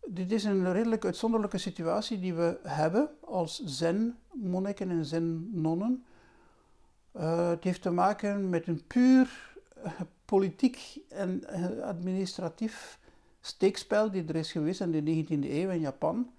Dit 0.07 0.33
is 0.33 0.45
een 0.45 0.73
redelijk 0.73 1.05
uitzonderlijke 1.05 1.59
situatie 1.59 2.21
die 2.21 2.35
we 2.35 2.59
hebben 2.63 3.11
als 3.21 3.63
zen-monniken 3.65 4.91
en 4.91 5.05
zen-nonnen. 5.05 6.05
Uh, 7.17 7.49
het 7.49 7.65
heeft 7.65 7.83
te 7.83 7.91
maken 7.91 8.49
met 8.49 8.67
een 8.67 8.87
puur 8.87 9.57
uh, 9.85 9.93
politiek 10.25 10.99
en 11.09 11.43
uh, 11.51 11.83
administratief 11.83 12.99
steekspel 13.41 14.11
die 14.11 14.25
er 14.25 14.37
is 14.37 14.53
geweest 14.53 14.81
in 14.81 14.91
de 14.91 15.25
19e 15.25 15.51
eeuw 15.51 15.71
in 15.71 15.81
Japan, 15.81 16.31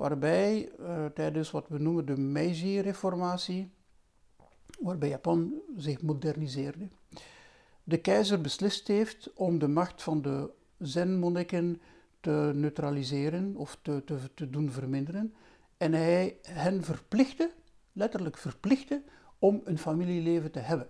waarbij 0.00 0.70
tijdens 1.14 1.50
wat 1.50 1.68
we 1.68 1.78
noemen 1.78 2.06
de 2.06 2.16
Meiji-reformatie, 2.16 3.70
waarbij 4.78 5.08
Japan 5.08 5.54
zich 5.76 6.02
moderniseerde, 6.02 6.88
de 7.84 8.00
keizer 8.00 8.40
beslist 8.40 8.88
heeft 8.88 9.32
om 9.32 9.58
de 9.58 9.68
macht 9.68 10.02
van 10.02 10.22
de 10.22 10.50
zen-monniken 10.78 11.80
te 12.20 12.50
neutraliseren 12.54 13.56
of 13.56 13.78
te, 13.82 14.02
te, 14.04 14.18
te 14.34 14.50
doen 14.50 14.70
verminderen. 14.70 15.34
En 15.76 15.92
hij 15.92 16.38
hen 16.42 16.84
verplichtte, 16.84 17.52
letterlijk 17.92 18.36
verplichtte, 18.36 19.02
om 19.38 19.60
een 19.64 19.78
familieleven 19.78 20.50
te 20.50 20.58
hebben. 20.58 20.88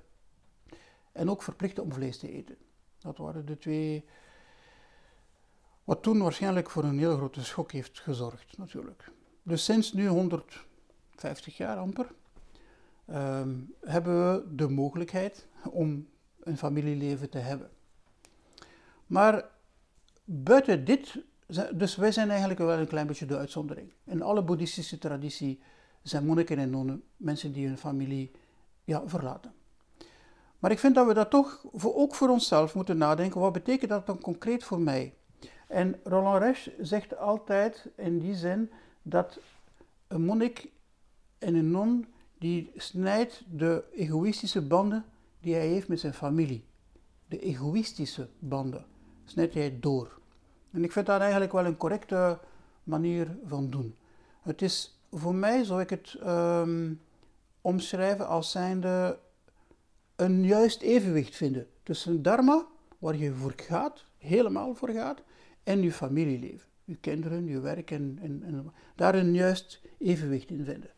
En 1.12 1.30
ook 1.30 1.42
verplichtte 1.42 1.82
om 1.82 1.92
vlees 1.92 2.18
te 2.18 2.32
eten. 2.32 2.56
Dat 2.98 3.18
waren 3.18 3.46
de 3.46 3.58
twee. 3.58 4.04
Wat 5.90 6.02
toen 6.02 6.18
waarschijnlijk 6.18 6.70
voor 6.70 6.84
een 6.84 6.98
heel 6.98 7.16
grote 7.16 7.44
schok 7.44 7.72
heeft 7.72 8.00
gezorgd, 8.00 8.58
natuurlijk. 8.58 9.10
Dus 9.42 9.64
sinds 9.64 9.92
nu 9.92 10.06
150 10.06 11.56
jaar 11.56 11.76
amper 11.76 12.06
ehm, 13.06 13.54
hebben 13.80 14.32
we 14.32 14.54
de 14.54 14.68
mogelijkheid 14.68 15.46
om 15.70 16.08
een 16.40 16.56
familieleven 16.56 17.30
te 17.30 17.38
hebben. 17.38 17.70
Maar 19.06 19.44
buiten 20.24 20.84
dit, 20.84 21.22
dus 21.74 21.96
wij 21.96 22.12
zijn 22.12 22.30
eigenlijk 22.30 22.60
wel 22.60 22.78
een 22.78 22.86
klein 22.86 23.06
beetje 23.06 23.26
de 23.26 23.36
uitzondering. 23.36 23.92
In 24.04 24.22
alle 24.22 24.42
boeddhistische 24.42 24.98
traditie 24.98 25.60
zijn 26.02 26.26
monniken 26.26 26.58
en 26.58 26.70
nonnen 26.70 27.02
mensen 27.16 27.52
die 27.52 27.66
hun 27.66 27.78
familie 27.78 28.30
ja, 28.84 29.02
verlaten. 29.06 29.52
Maar 30.58 30.70
ik 30.70 30.78
vind 30.78 30.94
dat 30.94 31.06
we 31.06 31.14
dat 31.14 31.30
toch 31.30 31.64
ook 31.82 32.14
voor 32.14 32.28
onszelf 32.28 32.74
moeten 32.74 32.98
nadenken. 32.98 33.40
Wat 33.40 33.52
betekent 33.52 33.90
dat 33.90 34.06
dan 34.06 34.20
concreet 34.20 34.64
voor 34.64 34.80
mij? 34.80 35.14
En 35.70 36.00
Roland 36.04 36.42
Resch 36.42 36.68
zegt 36.80 37.16
altijd 37.16 37.88
in 37.96 38.18
die 38.18 38.34
zin 38.34 38.70
dat 39.02 39.38
een 40.08 40.24
monnik 40.24 40.70
en 41.38 41.54
een 41.54 41.70
non 41.70 42.06
die 42.38 42.70
snijdt 42.76 43.42
de 43.50 43.84
egoïstische 43.92 44.62
banden 44.62 45.04
die 45.40 45.54
hij 45.54 45.66
heeft 45.66 45.88
met 45.88 46.00
zijn 46.00 46.14
familie. 46.14 46.64
De 47.28 47.38
egoïstische 47.38 48.28
banden 48.38 48.84
snijdt 49.24 49.54
hij 49.54 49.76
door. 49.80 50.18
En 50.70 50.84
ik 50.84 50.92
vind 50.92 51.06
dat 51.06 51.20
eigenlijk 51.20 51.52
wel 51.52 51.64
een 51.64 51.76
correcte 51.76 52.38
manier 52.84 53.38
van 53.46 53.70
doen. 53.70 53.96
Het 54.42 54.62
is 54.62 55.00
voor 55.10 55.34
mij, 55.34 55.64
zou 55.64 55.80
ik 55.80 55.90
het 55.90 56.16
um, 56.26 57.00
omschrijven 57.60 58.28
als 58.28 58.50
zijnde 58.50 59.18
een 60.16 60.44
juist 60.44 60.82
evenwicht 60.82 61.36
vinden 61.36 61.66
tussen 61.82 62.22
dharma, 62.22 62.66
waar 62.98 63.16
je 63.16 63.34
voor 63.34 63.54
gaat, 63.56 64.04
helemaal 64.18 64.74
voor 64.74 64.88
gaat, 64.88 65.22
en 65.62 65.82
je 65.82 65.92
familieleven, 65.92 66.68
je 66.84 66.96
kinderen, 66.96 67.46
je 67.46 67.60
werk 67.60 67.90
en, 67.90 68.18
en, 68.22 68.72
daar 68.94 69.14
een 69.14 69.34
juist 69.34 69.80
evenwicht 69.98 70.50
in 70.50 70.64
vinden. 70.64 70.90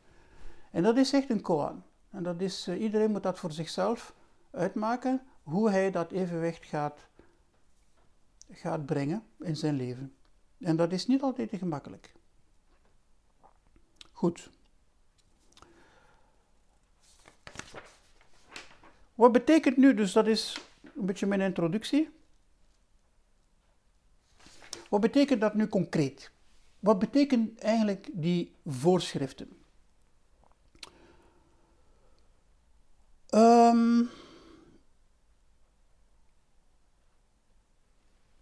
En 0.70 0.82
dat 0.82 0.96
is 0.96 1.12
echt 1.12 1.30
een 1.30 1.40
koan. 1.40 1.82
En 2.10 2.22
dat 2.22 2.40
is, 2.40 2.68
uh, 2.68 2.80
iedereen 2.80 3.10
moet 3.10 3.22
dat 3.22 3.38
voor 3.38 3.52
zichzelf 3.52 4.14
uitmaken, 4.50 5.22
hoe 5.42 5.70
hij 5.70 5.90
dat 5.90 6.12
evenwicht 6.12 6.66
gaat 6.66 7.10
gaat 8.50 8.86
brengen 8.86 9.22
in 9.38 9.56
zijn 9.56 9.76
leven. 9.76 10.14
En 10.58 10.76
dat 10.76 10.92
is 10.92 11.06
niet 11.06 11.22
altijd 11.22 11.50
gemakkelijk. 11.54 12.12
Goed. 14.12 14.50
Wat 19.14 19.32
betekent 19.32 19.76
nu, 19.76 19.94
dus 19.94 20.12
dat 20.12 20.26
is 20.26 20.60
een 20.82 21.06
beetje 21.06 21.26
mijn 21.26 21.40
introductie. 21.40 22.10
Wat 24.92 25.00
betekent 25.00 25.40
dat 25.40 25.54
nu 25.54 25.68
concreet? 25.68 26.30
Wat 26.78 26.98
betekenen 26.98 27.58
eigenlijk 27.58 28.08
die 28.12 28.54
voorschriften? 28.64 29.48
Um, 33.34 34.10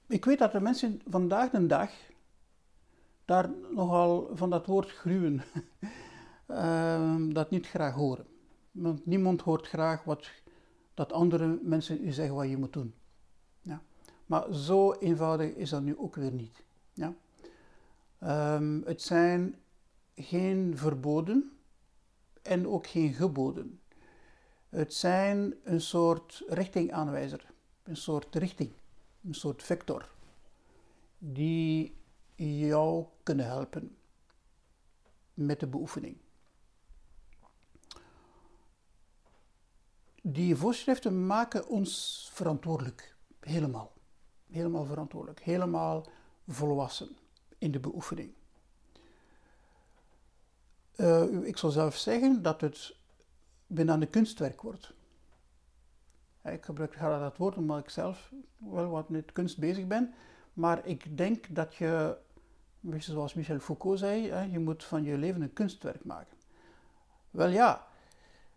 Ik 0.06 0.24
weet 0.24 0.38
dat 0.38 0.52
de 0.52 0.60
mensen 0.60 1.00
vandaag 1.08 1.50
de 1.50 1.66
dag 1.66 1.90
daar 3.24 3.50
nogal 3.74 4.30
van 4.32 4.50
dat 4.50 4.66
woord 4.66 4.90
gruwen, 4.90 5.42
uh, 6.48 7.16
dat 7.38 7.50
niet 7.50 7.66
graag 7.66 7.94
horen. 7.94 8.26
Want 8.70 9.06
niemand 9.06 9.40
hoort 9.40 9.66
graag 9.66 10.04
wat, 10.04 10.30
dat 10.94 11.12
andere 11.12 11.58
mensen 11.62 12.04
u 12.04 12.12
zeggen 12.12 12.34
wat 12.34 12.48
je 12.48 12.56
moet 12.56 12.72
doen. 12.72 12.94
Maar 14.30 14.54
zo 14.54 14.92
eenvoudig 14.92 15.54
is 15.54 15.70
dat 15.70 15.82
nu 15.82 15.98
ook 15.98 16.14
weer 16.14 16.32
niet. 16.32 16.62
Ja. 16.92 17.14
Um, 18.56 18.82
het 18.84 19.02
zijn 19.02 19.54
geen 20.14 20.76
verboden 20.76 21.58
en 22.42 22.68
ook 22.68 22.86
geen 22.86 23.12
geboden. 23.12 23.80
Het 24.68 24.94
zijn 24.94 25.54
een 25.64 25.80
soort 25.80 26.42
richtingaanwijzer, 26.48 27.46
een 27.82 27.96
soort 27.96 28.34
richting 28.34 28.72
een 29.24 29.34
soort 29.34 29.62
vector, 29.62 30.08
die 31.18 31.96
jou 32.34 33.06
kunnen 33.22 33.46
helpen 33.46 33.96
met 35.34 35.60
de 35.60 35.66
beoefening. 35.66 36.16
Die 40.22 40.56
voorschriften 40.56 41.26
maken 41.26 41.68
ons 41.68 42.28
verantwoordelijk, 42.32 43.16
helemaal. 43.40 43.98
Helemaal 44.50 44.84
verantwoordelijk, 44.84 45.40
helemaal 45.40 46.06
volwassen 46.48 47.16
in 47.58 47.70
de 47.70 47.80
beoefening. 47.80 48.32
Uh, 50.96 51.46
ik 51.46 51.56
zal 51.56 51.70
zelf 51.70 51.96
zeggen 51.96 52.42
dat 52.42 52.60
het 52.60 52.96
bijna 53.66 53.94
een 53.94 54.10
kunstwerk 54.10 54.62
wordt. 54.62 54.92
Ik 56.44 56.64
gebruik 56.64 56.94
graag 56.94 57.20
dat 57.20 57.36
woord 57.36 57.56
omdat 57.56 57.78
ik 57.78 57.88
zelf 57.90 58.32
wel 58.56 58.90
wat 58.90 59.08
met 59.08 59.32
kunst 59.32 59.58
bezig 59.58 59.86
ben. 59.86 60.14
Maar 60.52 60.86
ik 60.86 61.16
denk 61.16 61.54
dat 61.54 61.74
je, 61.74 62.16
zoals 62.98 63.34
Michel 63.34 63.58
Foucault 63.58 63.98
zei, 63.98 64.50
je 64.50 64.58
moet 64.58 64.84
van 64.84 65.02
je 65.02 65.18
leven 65.18 65.42
een 65.42 65.52
kunstwerk 65.52 66.04
maken. 66.04 66.36
Wel 67.30 67.48
ja, 67.48 67.86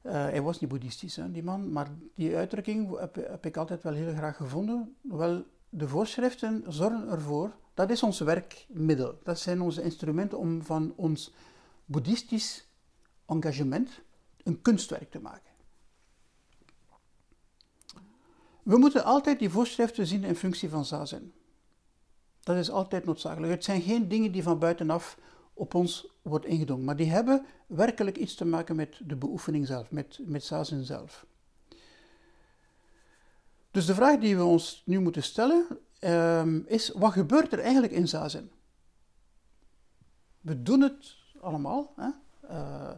uh, 0.02 0.12
hij 0.12 0.42
was 0.42 0.60
niet 0.60 0.70
boeddhistisch, 0.70 1.20
die 1.30 1.44
man, 1.44 1.72
maar 1.72 1.90
die 2.16 2.36
uitdrukking 2.36 3.00
heb, 3.00 3.46
ik 3.46 3.58
altijd 3.58 3.84
wel 3.84 3.94
heel 3.94 4.14
graag 4.14 4.36
gevonden. 4.36 4.96
Wel, 5.02 5.44
de 5.76 5.88
voorschriften 5.88 6.64
zorgen 6.68 7.10
ervoor, 7.10 7.56
dat 7.74 7.90
is 7.90 8.04
ons 8.04 8.20
werkmiddel. 8.20 9.20
Dat 9.24 9.40
zijn 9.40 9.62
onze 9.62 9.84
instrumenten 9.84 10.38
om 10.38 10.64
van 10.64 10.94
ons 10.96 11.34
boeddhistisch 11.86 12.68
engagement 13.26 14.02
een 14.44 14.62
kunstwerk 14.62 15.12
te 15.12 15.20
maken. 15.20 15.52
We 18.64 18.78
moeten 18.78 19.04
altijd 19.04 19.40
die 19.40 19.50
voorschriften 19.50 20.08
zien 20.08 20.24
in 20.24 20.36
functie 20.36 20.70
van 20.70 20.86
zazen. 20.86 21.34
Dat 22.40 22.58
is 22.58 22.70
altijd 22.70 23.06
noodzakelijk. 23.06 23.52
Het 23.52 23.64
zijn 23.64 23.82
geen 23.82 24.08
dingen 24.08 24.32
die 24.32 24.44
van 24.44 24.60
buitenaf 24.60 25.18
op 25.54 25.74
ons 25.74 26.08
worden 26.22 26.50
ingedongen, 26.50 26.86
maar 26.86 26.96
die 26.96 27.12
hebben 27.12 27.46
werkelijk 27.68 28.18
iets 28.18 28.36
te 28.36 28.46
maken 28.46 28.76
met 28.76 29.00
de 29.06 29.16
beoefening 29.16 29.68
zelf, 29.68 29.92
met, 29.92 30.20
met 30.22 30.44
zazen 30.44 30.86
zelf. 30.86 31.26
Dus 33.74 33.86
de 33.86 33.94
vraag 33.94 34.20
die 34.20 34.38
we 34.38 34.44
ons 34.44 34.82
nu 34.86 35.00
moeten 35.00 35.24
stellen 35.24 35.66
um, 36.00 36.64
is: 36.68 36.90
wat 36.90 37.12
gebeurt 37.12 37.54
er 37.54 37.60
eigenlijk 37.60 37.94
in 37.94 38.08
zazen? 38.08 38.52
We 40.42 40.62
doen 40.62 40.82
het 40.82 41.16
allemaal. 41.40 41.94
Hè? 41.96 42.08
Uh, 42.44 42.92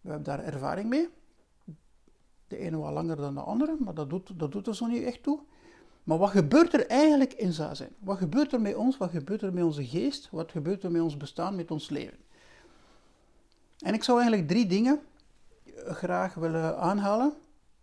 we 0.00 0.08
hebben 0.08 0.22
daar 0.22 0.44
ervaring 0.44 0.88
mee. 0.88 1.08
De 2.48 2.56
ene 2.56 2.76
wat 2.76 2.92
langer 2.92 3.16
dan 3.16 3.34
de 3.34 3.40
andere, 3.40 3.76
maar 3.78 3.94
dat 3.94 4.10
doet, 4.10 4.38
dat 4.38 4.52
doet 4.52 4.66
er 4.66 4.74
zo 4.74 4.86
niet 4.86 5.02
echt 5.02 5.22
toe. 5.22 5.40
Maar 6.04 6.18
wat 6.18 6.30
gebeurt 6.30 6.74
er 6.74 6.86
eigenlijk 6.86 7.32
in 7.32 7.52
Zazen? 7.52 7.94
Wat 7.98 8.18
gebeurt 8.18 8.52
er 8.52 8.60
met 8.60 8.74
ons? 8.74 8.96
Wat 8.96 9.10
gebeurt 9.10 9.42
er 9.42 9.52
met 9.52 9.64
onze 9.64 9.86
geest? 9.86 10.28
Wat 10.30 10.50
gebeurt 10.50 10.82
er 10.82 10.90
met 10.90 11.02
ons 11.02 11.16
bestaan, 11.16 11.56
met 11.56 11.70
ons 11.70 11.88
leven? 11.88 12.18
En 13.78 13.94
ik 13.94 14.04
zou 14.04 14.18
eigenlijk 14.20 14.48
drie 14.48 14.66
dingen 14.66 15.00
graag 15.74 16.34
willen 16.34 16.78
aanhalen. 16.78 17.32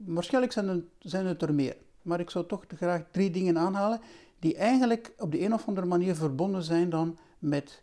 Waarschijnlijk 0.05 0.53
zijn 0.53 0.67
het, 0.67 0.83
zijn 0.99 1.25
het 1.25 1.41
er 1.41 1.53
meer. 1.53 1.77
Maar 2.01 2.19
ik 2.19 2.29
zou 2.29 2.45
toch 2.45 2.65
graag 2.67 3.03
drie 3.11 3.31
dingen 3.31 3.57
aanhalen 3.57 4.01
die 4.39 4.55
eigenlijk 4.55 5.13
op 5.17 5.31
de 5.31 5.41
een 5.41 5.53
of 5.53 5.67
andere 5.67 5.87
manier 5.87 6.15
verbonden 6.15 6.63
zijn 6.63 6.89
dan 6.89 7.17
met 7.39 7.81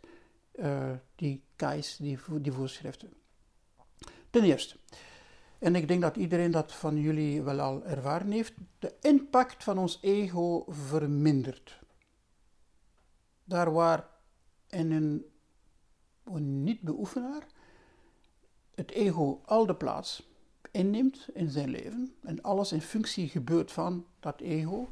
uh, 0.55 0.91
die 1.15 1.43
kais, 1.55 1.97
die, 1.97 2.19
die 2.41 2.51
voorschriften. 2.51 3.13
Ten 4.29 4.43
eerste, 4.43 4.75
en 5.59 5.75
ik 5.75 5.87
denk 5.87 6.01
dat 6.01 6.15
iedereen 6.15 6.51
dat 6.51 6.73
van 6.73 6.97
jullie 6.97 7.41
wel 7.41 7.59
al 7.59 7.83
ervaren 7.83 8.31
heeft, 8.31 8.53
de 8.79 8.93
impact 9.01 9.63
van 9.63 9.77
ons 9.77 9.99
ego 10.01 10.65
vermindert. 10.67 11.79
Daar 13.43 13.71
waar 13.71 14.07
in 14.67 14.91
een, 14.91 15.25
een 16.23 16.63
niet-beoefenaar 16.63 17.47
het 18.75 18.91
ego 18.91 19.41
al 19.45 19.65
de 19.65 19.75
plaats 19.75 20.30
inneemt 20.71 21.27
in 21.33 21.49
zijn 21.49 21.69
leven 21.69 22.13
en 22.21 22.41
alles 22.41 22.71
in 22.71 22.81
functie 22.81 23.27
gebeurt 23.27 23.71
van 23.71 24.05
dat 24.19 24.39
ego, 24.39 24.89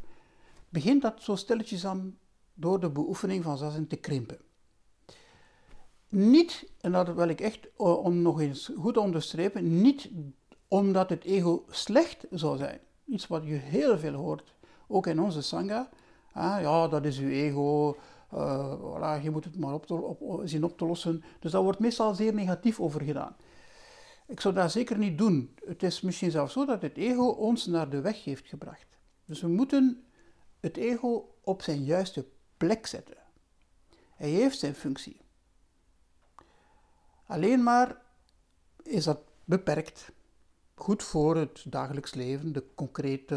begint 0.70 1.02
dat 1.02 1.24
zo 1.24 1.36
stilletjes 1.36 1.86
aan 1.86 2.18
door 2.54 2.80
de 2.80 2.90
beoefening 2.90 3.44
van 3.44 3.58
zazen 3.58 3.88
te 3.88 3.96
krimpen. 3.96 4.38
Niet, 6.10 6.72
en 6.82 6.92
dat 6.92 7.14
wil 7.14 7.28
ik 7.28 7.42
echt 7.42 7.70
om 7.78 8.22
nog 8.22 8.42
eens 8.42 8.72
goed 8.78 8.98
onderstrepen, 8.98 9.82
niet 9.82 10.10
omdat 10.68 11.10
het 11.10 11.24
ego 11.24 11.66
slecht 11.70 12.26
zou 12.30 12.58
zijn. 12.58 12.80
Iets 13.06 13.28
wat 13.28 13.44
je 13.44 13.54
heel 13.54 13.98
veel 13.98 14.14
hoort, 14.14 14.54
ook 14.88 15.08
in 15.08 15.22
onze 15.22 15.42
sangha. 15.42 15.90
Ah, 16.32 16.62
ja, 16.62 16.88
dat 16.88 17.06
is 17.06 17.20
uw 17.20 17.30
ego, 17.30 17.98
uh, 18.34 18.74
voilà, 18.74 19.24
je 19.24 19.30
moet 19.32 19.46
het 19.46 19.60
maar 19.60 19.74
op 19.74 19.86
te, 19.86 19.94
op, 19.94 20.42
zien 20.44 20.64
op 20.64 20.78
te 20.78 20.86
lossen. 20.86 21.24
Dus 21.40 21.52
daar 21.52 21.64
wordt 21.64 21.80
meestal 21.80 22.14
zeer 22.14 22.34
negatief 22.34 22.80
over 22.80 23.02
gedaan. 23.02 23.36
Ik 24.30 24.40
zou 24.40 24.54
dat 24.54 24.72
zeker 24.72 24.98
niet 24.98 25.18
doen. 25.18 25.56
Het 25.66 25.84
is 25.84 26.02
misschien 26.02 26.32
zelfs 26.32 26.54
zo 26.54 26.66
dat 26.66 26.82
het 26.82 26.98
ego 26.98 27.28
ons 27.28 27.66
naar 27.66 27.90
de 27.90 28.02
weg 28.02 28.24
heeft 28.24 28.48
gebracht. 28.48 28.98
Dus 29.26 29.42
we 29.42 29.48
moeten 29.48 30.04
het 30.60 30.78
ego 30.78 31.36
op 31.44 31.62
zijn 31.62 31.84
juiste 31.84 32.26
plek 32.58 32.88
zetten. 32.88 33.18
Hij 34.16 34.30
heeft 34.30 34.60
zijn 34.60 34.76
functie. 34.76 35.22
Alleen 37.26 37.64
maar 37.64 38.02
is 38.84 39.04
dat 39.04 39.22
beperkt. 39.46 40.12
Goed 40.76 41.04
voor 41.04 41.36
het 41.36 41.66
dagelijks 41.68 42.14
leven, 42.14 42.54
de 42.54 42.64
concrete, 42.76 43.36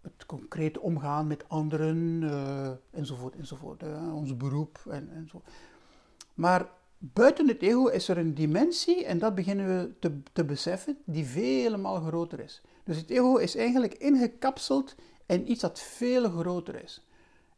het 0.00 0.26
concrete 0.26 0.80
omgaan 0.80 1.26
met 1.26 1.48
anderen, 1.48 2.22
uh, 2.22 2.70
enzovoort, 2.90 3.36
enzovoort. 3.36 3.82
ons 4.12 4.36
beroep 4.36 4.80
en, 4.90 5.10
en 5.10 5.28
zo. 5.28 5.42
Maar 6.34 6.68
buiten 7.12 7.48
het 7.48 7.62
ego 7.62 7.86
is 7.86 8.08
er 8.08 8.18
een 8.18 8.34
dimensie, 8.34 9.04
en 9.04 9.18
dat 9.18 9.34
beginnen 9.34 9.66
we 9.66 9.98
te, 9.98 10.20
te 10.32 10.44
beseffen, 10.44 10.98
die 11.04 11.26
vele 11.26 12.00
groter 12.06 12.40
is. 12.40 12.62
Dus 12.84 12.96
het 12.96 13.10
ego 13.10 13.36
is 13.36 13.56
eigenlijk 13.56 13.94
ingekapseld 13.94 14.94
in 15.26 15.50
iets 15.50 15.60
dat 15.60 15.80
veel 15.80 16.30
groter 16.30 16.82
is. 16.82 17.06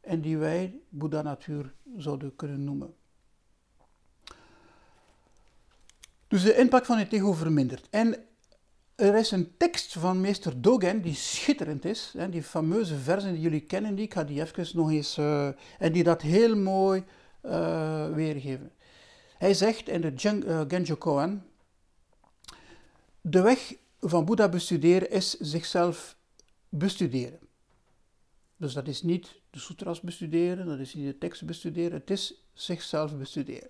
En 0.01 0.21
die 0.21 0.39
wij 0.39 0.81
Boeddha-natuur 0.89 1.75
zouden 1.97 2.37
kunnen 2.37 2.65
noemen. 2.65 2.95
Dus 6.29 6.43
de 6.43 6.57
impact 6.57 6.87
van 6.87 6.99
het 6.99 7.13
ego 7.13 7.33
vermindert. 7.33 7.87
En 7.91 8.25
er 8.95 9.15
is 9.15 9.31
een 9.31 9.57
tekst 9.57 9.93
van 9.93 10.21
meester 10.21 10.61
Dogen 10.61 11.03
die 11.03 11.15
schitterend 11.15 11.85
is. 11.85 12.15
Hè, 12.17 12.29
die 12.29 12.43
fameuze 12.43 12.97
versen 12.97 13.33
die 13.33 13.41
jullie 13.41 13.61
kennen, 13.61 13.95
die, 13.95 14.05
ik 14.05 14.15
ga 14.15 14.25
die 14.25 14.41
even 14.41 14.77
nog 14.77 14.91
eens... 14.91 15.19
Uh, 15.19 15.47
en 15.79 15.93
die 15.93 16.03
dat 16.03 16.23
heel 16.23 16.57
mooi 16.57 17.05
uh, 17.43 18.09
weergeven. 18.15 18.71
Hij 19.39 19.55
zegt 19.55 19.89
in 19.89 20.01
de 20.01 20.43
uh, 20.45 20.61
Genjo 20.69 20.97
Koan... 20.97 21.43
De 23.21 23.41
weg 23.41 23.75
van 24.01 24.25
Boeddha 24.25 24.49
bestuderen 24.49 25.11
is 25.11 25.31
zichzelf 25.39 26.17
bestuderen. 26.69 27.39
Dus 28.57 28.73
dat 28.73 28.89
is 28.89 29.03
niet 29.03 29.41
de 29.51 29.59
sutras 29.59 30.01
bestuderen, 30.01 30.67
dat 30.67 30.79
is 30.79 30.95
niet 30.95 31.07
de 31.07 31.19
tekst 31.19 31.47
bestuderen, 31.47 31.93
het 31.93 32.11
is 32.11 32.47
zichzelf 32.53 33.17
bestuderen. 33.17 33.69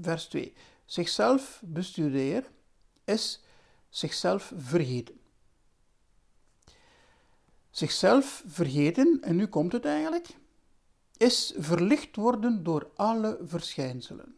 Vers 0.00 0.24
2. 0.24 0.52
Zichzelf 0.84 1.62
bestuderen 1.64 2.44
is 3.04 3.42
zichzelf 3.88 4.52
vergeten. 4.56 5.20
Zichzelf 7.70 8.44
vergeten, 8.46 9.18
en 9.20 9.36
nu 9.36 9.46
komt 9.46 9.72
het 9.72 9.84
eigenlijk, 9.84 10.26
is 11.16 11.54
verlicht 11.56 12.16
worden 12.16 12.62
door 12.62 12.90
alle 12.94 13.38
verschijnselen. 13.42 14.34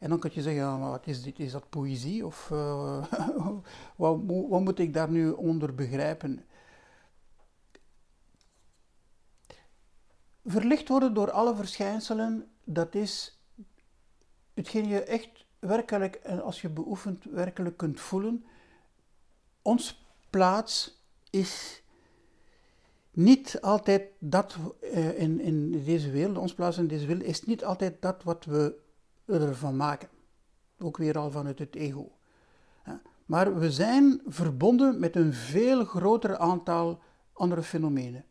En 0.00 0.08
dan 0.08 0.18
kun 0.18 0.30
je 0.34 0.42
zeggen, 0.42 0.80
wat 0.80 1.06
is 1.06 1.22
dit? 1.22 1.38
Is 1.38 1.52
dat 1.52 1.70
poëzie? 1.70 2.26
Of 2.26 2.50
uh, 2.52 3.04
wat, 3.96 4.20
wat, 4.26 4.60
moet 4.60 4.78
ik 4.78 4.94
daar 4.94 5.10
nu 5.10 5.30
onder 5.30 5.74
begrijpen? 5.74 6.44
Verlicht 10.44 10.88
worden 10.88 11.14
door 11.14 11.30
alle 11.30 11.54
verschijnselen, 11.54 12.50
dat 12.64 12.94
is 12.94 13.40
hetgeen 14.54 14.88
je 14.88 15.02
echt 15.02 15.46
werkelijk, 15.58 16.14
en 16.14 16.42
als 16.42 16.60
je 16.60 16.68
beoefent, 16.68 17.24
werkelijk 17.24 17.76
kunt 17.76 18.00
voelen. 18.00 18.44
Ons 19.62 20.06
plaats 20.30 21.04
is 21.30 21.82
niet 23.10 23.60
altijd 23.60 24.02
dat 24.18 24.56
uh, 24.82 25.18
in, 25.18 25.40
in 25.40 25.84
deze 25.84 26.10
wereld, 26.10 26.36
ons 26.36 26.54
plaats 26.54 26.78
in 26.78 26.86
deze 26.86 27.06
wereld 27.06 27.24
is 27.24 27.44
niet 27.44 27.64
altijd 27.64 28.02
dat 28.02 28.22
wat 28.22 28.44
we 28.44 28.88
ervan 29.38 29.76
maken. 29.76 30.08
Ook 30.78 30.96
weer 30.96 31.18
al 31.18 31.30
vanuit 31.30 31.58
het 31.58 31.74
ego. 31.74 32.12
Maar 33.26 33.58
we 33.58 33.70
zijn 33.70 34.20
verbonden 34.26 35.00
met 35.00 35.16
een 35.16 35.32
veel 35.32 35.84
groter 35.84 36.38
aantal 36.38 36.98
andere 37.32 37.62
fenomenen. 37.62 38.24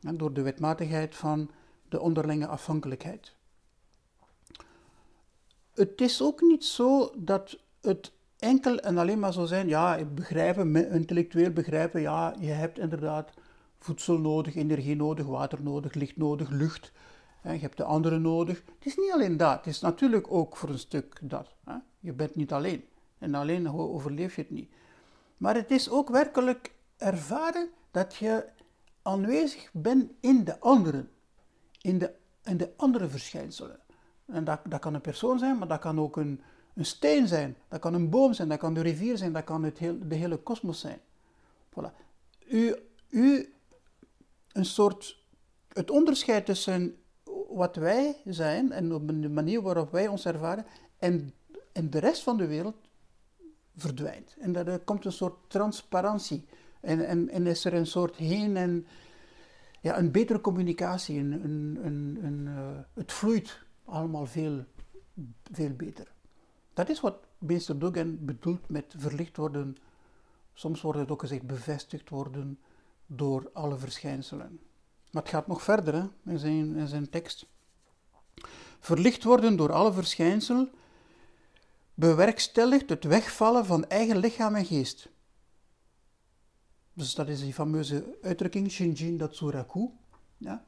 Door 0.00 0.32
de 0.32 0.42
wetmatigheid 0.42 1.16
van 1.16 1.50
de 1.88 2.00
onderlinge 2.00 2.46
afhankelijkheid 2.46 3.34
het 5.80 6.00
is 6.00 6.22
ook 6.22 6.40
niet 6.40 6.64
zo 6.64 7.12
dat 7.16 7.58
het 7.80 8.12
enkel 8.38 8.78
en 8.78 8.98
alleen 8.98 9.18
maar 9.18 9.32
zo 9.32 9.44
zijn, 9.44 9.68
ja, 9.68 10.04
begrijpen, 10.04 10.92
intellectueel 10.92 11.50
begrijpen, 11.50 12.00
ja, 12.00 12.34
je 12.40 12.50
hebt 12.50 12.78
inderdaad 12.78 13.32
voedsel 13.78 14.18
nodig, 14.18 14.56
energie 14.56 14.96
nodig, 14.96 15.26
water 15.26 15.62
nodig, 15.62 15.94
licht 15.94 16.16
nodig, 16.16 16.50
lucht. 16.50 16.92
Je 17.42 17.48
hebt 17.48 17.76
de 17.76 17.84
andere 17.84 18.18
nodig. 18.18 18.62
Het 18.78 18.86
is 18.86 18.96
niet 18.96 19.12
alleen 19.12 19.36
dat, 19.36 19.56
het 19.56 19.66
is 19.66 19.80
natuurlijk 19.80 20.32
ook 20.32 20.56
voor 20.56 20.68
een 20.68 20.78
stuk 20.78 21.18
dat. 21.22 21.54
Je 22.00 22.12
bent 22.12 22.34
niet 22.34 22.52
alleen 22.52 22.84
en 23.18 23.34
alleen 23.34 23.70
overleef 23.72 24.36
je 24.36 24.42
het 24.42 24.50
niet. 24.50 24.70
Maar 25.36 25.54
het 25.54 25.70
is 25.70 25.90
ook 25.90 26.08
werkelijk 26.08 26.72
ervaren 26.96 27.70
dat 27.90 28.16
je 28.16 28.48
aanwezig 29.02 29.70
bent 29.72 30.10
in 30.20 30.44
de 30.44 30.60
anderen, 30.60 31.10
in 31.80 31.98
de, 31.98 32.14
in 32.44 32.56
de 32.56 32.72
andere 32.76 33.08
verschijnselen. 33.08 33.80
En 34.26 34.44
dat, 34.44 34.60
dat 34.68 34.80
kan 34.80 34.94
een 34.94 35.00
persoon 35.00 35.38
zijn, 35.38 35.58
maar 35.58 35.68
dat 35.68 35.80
kan 35.80 36.00
ook 36.00 36.16
een, 36.16 36.40
een 36.74 36.84
steen 36.84 37.28
zijn, 37.28 37.56
dat 37.68 37.80
kan 37.80 37.94
een 37.94 38.10
boom 38.10 38.32
zijn, 38.32 38.48
dat 38.48 38.58
kan 38.58 38.74
de 38.74 38.80
rivier 38.80 39.18
zijn, 39.18 39.32
dat 39.32 39.44
kan 39.44 39.62
het 39.62 39.78
heel, 39.78 39.98
de 40.08 40.14
hele 40.14 40.36
kosmos 40.36 40.80
zijn. 40.80 41.00
Voilà. 41.70 41.92
U, 42.48 42.76
u, 43.08 43.54
een 44.52 44.64
soort, 44.64 45.24
het 45.68 45.90
onderscheid 45.90 46.46
tussen 46.46 46.99
wat 47.52 47.76
wij 47.76 48.16
zijn 48.24 48.72
en 48.72 48.94
op 48.94 49.08
de 49.08 49.28
manier 49.28 49.62
waarop 49.62 49.92
wij 49.92 50.08
ons 50.08 50.26
ervaren 50.26 50.66
en, 50.98 51.34
de 51.72 51.98
rest 51.98 52.22
van 52.22 52.36
de 52.36 52.46
wereld 52.46 52.76
verdwijnt. 53.76 54.36
En 54.38 54.56
er 54.56 54.78
komt 54.78 55.04
een 55.04 55.12
soort 55.12 55.36
transparantie. 55.48 56.44
En, 56.80 57.28
en, 57.28 57.46
is 57.46 57.64
er 57.64 57.74
een 57.74 57.86
soort 57.86 58.16
heen 58.16 58.56
en 58.56 58.86
ja, 59.80 59.98
een 59.98 60.10
betere 60.10 60.40
communicatie. 60.40 61.18
Een, 61.18 61.44
een, 61.44 62.18
een, 62.22 62.46
uh, 62.46 62.78
het 62.94 63.12
vloeit 63.12 63.58
allemaal 63.84 64.26
veel, 64.26 64.64
veel 65.52 65.72
beter. 65.72 66.12
Dat 66.74 66.88
is 66.88 67.00
wat 67.00 67.26
meester 67.38 67.78
Dogen 67.78 68.24
bedoelt 68.24 68.68
met 68.68 68.94
verlicht 68.96 69.36
worden. 69.36 69.76
Soms 70.52 70.80
wordt 70.80 70.98
het 70.98 71.10
ook 71.10 71.20
gezegd 71.20 71.46
bevestigd 71.46 72.08
worden 72.08 72.58
door 73.06 73.50
alle 73.52 73.78
verschijnselen. 73.78 74.60
Maar 75.10 75.22
het 75.22 75.30
gaat 75.30 75.46
nog 75.46 75.62
verder 75.62 75.94
hè, 75.94 76.32
in, 76.32 76.38
zijn, 76.38 76.76
in 76.76 76.86
zijn 76.86 77.10
tekst. 77.10 77.46
Verlicht 78.80 79.24
worden 79.24 79.56
door 79.56 79.72
alle 79.72 79.92
verschijnselen 79.92 80.70
bewerkstelligt 81.94 82.88
het 82.88 83.04
wegvallen 83.04 83.66
van 83.66 83.84
eigen 83.84 84.16
lichaam 84.16 84.54
en 84.54 84.64
geest. 84.64 85.08
Dus 86.92 87.14
dat 87.14 87.28
is 87.28 87.40
die 87.40 87.54
fameuze 87.54 88.18
uitdrukking 88.22 88.70
Shinjin 88.70 89.16
Datsuraku. 89.16 89.90
Ja? 90.36 90.64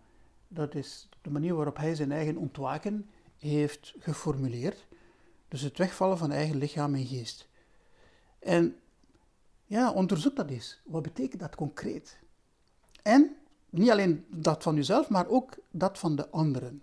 Dat 0.48 0.74
is 0.74 1.09
de 1.20 1.31
manier 1.31 1.55
waarop 1.55 1.76
hij 1.76 1.94
zijn 1.94 2.12
eigen 2.12 2.37
ontwaken 2.37 3.11
heeft 3.38 3.94
geformuleerd. 3.98 4.87
Dus 5.48 5.61
het 5.61 5.78
wegvallen 5.78 6.18
van 6.18 6.33
eigen 6.33 6.57
lichaam 6.57 6.94
en 6.94 7.07
geest. 7.07 7.48
En 8.38 8.76
ja, 9.66 9.92
onderzoek 9.92 10.37
dat 10.37 10.50
eens. 10.50 10.81
Wat 10.85 11.02
betekent 11.02 11.40
dat 11.40 11.55
concreet? 11.55 12.18
En 13.02 13.37
niet 13.72 13.90
alleen 13.90 14.26
dat 14.28 14.62
van 14.62 14.74
jezelf, 14.74 15.08
maar 15.08 15.28
ook 15.28 15.54
dat 15.70 15.98
van 15.98 16.16
de 16.16 16.30
anderen. 16.30 16.82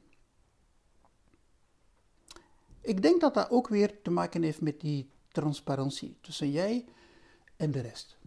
Ik 2.81 3.01
denk 3.01 3.21
dat 3.21 3.33
dat 3.33 3.49
ook 3.49 3.67
weer 3.67 4.01
te 4.01 4.11
maken 4.11 4.41
heeft 4.43 4.61
met 4.61 4.79
die 4.79 5.09
transparantie 5.31 6.17
tussen 6.21 6.51
jij 6.51 6.85
en 7.55 7.71
de 7.71 7.79
rest. 7.79 8.17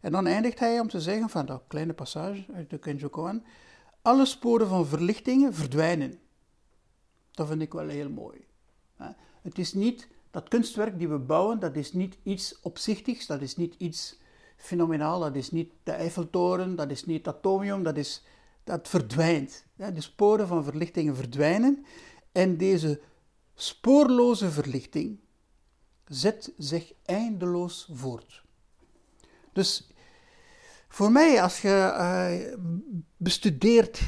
En 0.00 0.12
dan 0.12 0.26
eindigt 0.26 0.58
hij 0.58 0.80
om 0.80 0.88
te 0.88 1.00
zeggen 1.00 1.28
van 1.28 1.46
dat 1.46 1.62
kleine 1.66 1.92
passage 1.92 2.44
uit 2.52 2.70
de 2.70 2.78
Kenjokoan, 2.78 3.44
alle 4.02 4.26
sporen 4.26 4.68
van 4.68 4.86
verlichtingen 4.86 5.54
verdwijnen. 5.54 6.20
Dat 7.30 7.48
vind 7.48 7.62
ik 7.62 7.72
wel 7.72 7.88
heel 7.88 8.10
mooi. 8.10 8.46
Het 9.42 9.58
is 9.58 9.72
niet 9.72 10.08
dat 10.30 10.48
kunstwerk 10.48 10.98
die 10.98 11.08
we 11.08 11.18
bouwen, 11.18 11.60
dat 11.60 11.76
is 11.76 11.92
niet 11.92 12.16
iets 12.22 12.60
opzichtigs, 12.60 13.26
dat 13.26 13.40
is 13.40 13.56
niet 13.56 13.74
iets 13.78 14.18
fenomenaal, 14.58 15.20
dat 15.20 15.36
is 15.36 15.50
niet 15.50 15.72
de 15.82 15.92
Eiffeltoren, 15.92 16.76
dat 16.76 16.90
is 16.90 17.04
niet 17.04 17.26
het 17.26 17.36
atomium, 17.36 17.82
dat, 17.82 17.96
is, 17.96 18.24
dat 18.64 18.88
verdwijnt. 18.88 19.64
de 19.76 20.00
sporen 20.00 20.46
van 20.46 20.64
verlichtingen 20.64 21.16
verdwijnen 21.16 21.84
en 22.32 22.56
deze 22.56 23.00
spoorloze 23.54 24.50
verlichting 24.50 25.18
zet 26.04 26.52
zich 26.58 26.92
eindeloos 27.04 27.88
voort. 27.92 28.42
Dus 29.52 29.88
voor 30.88 31.12
mij, 31.12 31.42
als 31.42 31.60
je 31.60 31.68
uh, 31.68 32.64
bestudeert 33.16 34.00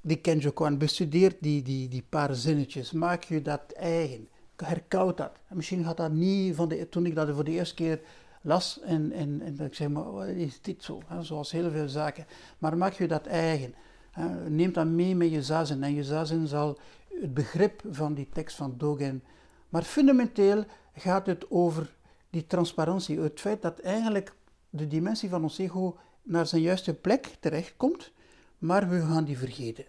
die 0.00 0.16
Kenjo 0.16 0.50
Kwan, 0.50 0.78
bestudeert 0.78 1.36
die, 1.40 1.62
die, 1.62 1.88
die 1.88 2.04
paar 2.08 2.34
zinnetjes, 2.34 2.92
maak 2.92 3.24
je 3.24 3.42
dat 3.42 3.72
eigen, 3.72 4.28
herkoud 4.56 5.16
dat. 5.16 5.32
misschien 5.48 5.84
gaat 5.84 5.96
dat 5.96 6.12
niet 6.12 6.54
van 6.54 6.68
de, 6.68 6.88
toen 6.88 7.06
ik 7.06 7.14
dat 7.14 7.34
voor 7.34 7.44
de 7.44 7.50
eerste 7.50 7.74
keer 7.74 8.00
las 8.42 8.80
en, 8.80 9.12
en, 9.12 9.40
en 9.40 9.60
ik 9.60 9.74
zeg, 9.74 9.88
maar 9.88 10.28
is 10.28 10.62
dit 10.62 10.84
zo? 10.84 11.02
Hè? 11.06 11.22
Zoals 11.22 11.50
heel 11.50 11.70
veel 11.70 11.88
zaken. 11.88 12.26
Maar 12.58 12.76
maak 12.76 12.92
je 12.92 13.08
dat 13.08 13.26
eigen. 13.26 13.74
Hè? 14.10 14.50
Neem 14.50 14.72
dat 14.72 14.86
mee 14.86 15.14
met 15.14 15.30
je 15.30 15.42
zazen 15.42 15.82
en 15.82 15.94
je 15.94 16.04
zazen 16.04 16.48
zal 16.48 16.78
het 17.20 17.34
begrip 17.34 17.82
van 17.90 18.14
die 18.14 18.28
tekst 18.32 18.56
van 18.56 18.74
Dogen. 18.76 19.22
Maar 19.68 19.82
fundamenteel 19.82 20.64
gaat 20.94 21.26
het 21.26 21.50
over 21.50 21.96
die 22.30 22.46
transparantie, 22.46 23.20
het 23.20 23.40
feit 23.40 23.62
dat 23.62 23.78
eigenlijk 23.78 24.34
de 24.70 24.86
dimensie 24.86 25.28
van 25.28 25.42
ons 25.42 25.58
ego 25.58 25.96
naar 26.22 26.46
zijn 26.46 26.62
juiste 26.62 26.94
plek 26.94 27.36
terechtkomt, 27.40 28.12
maar 28.58 28.88
we 28.88 29.00
gaan 29.00 29.24
die 29.24 29.38
vergeten. 29.38 29.84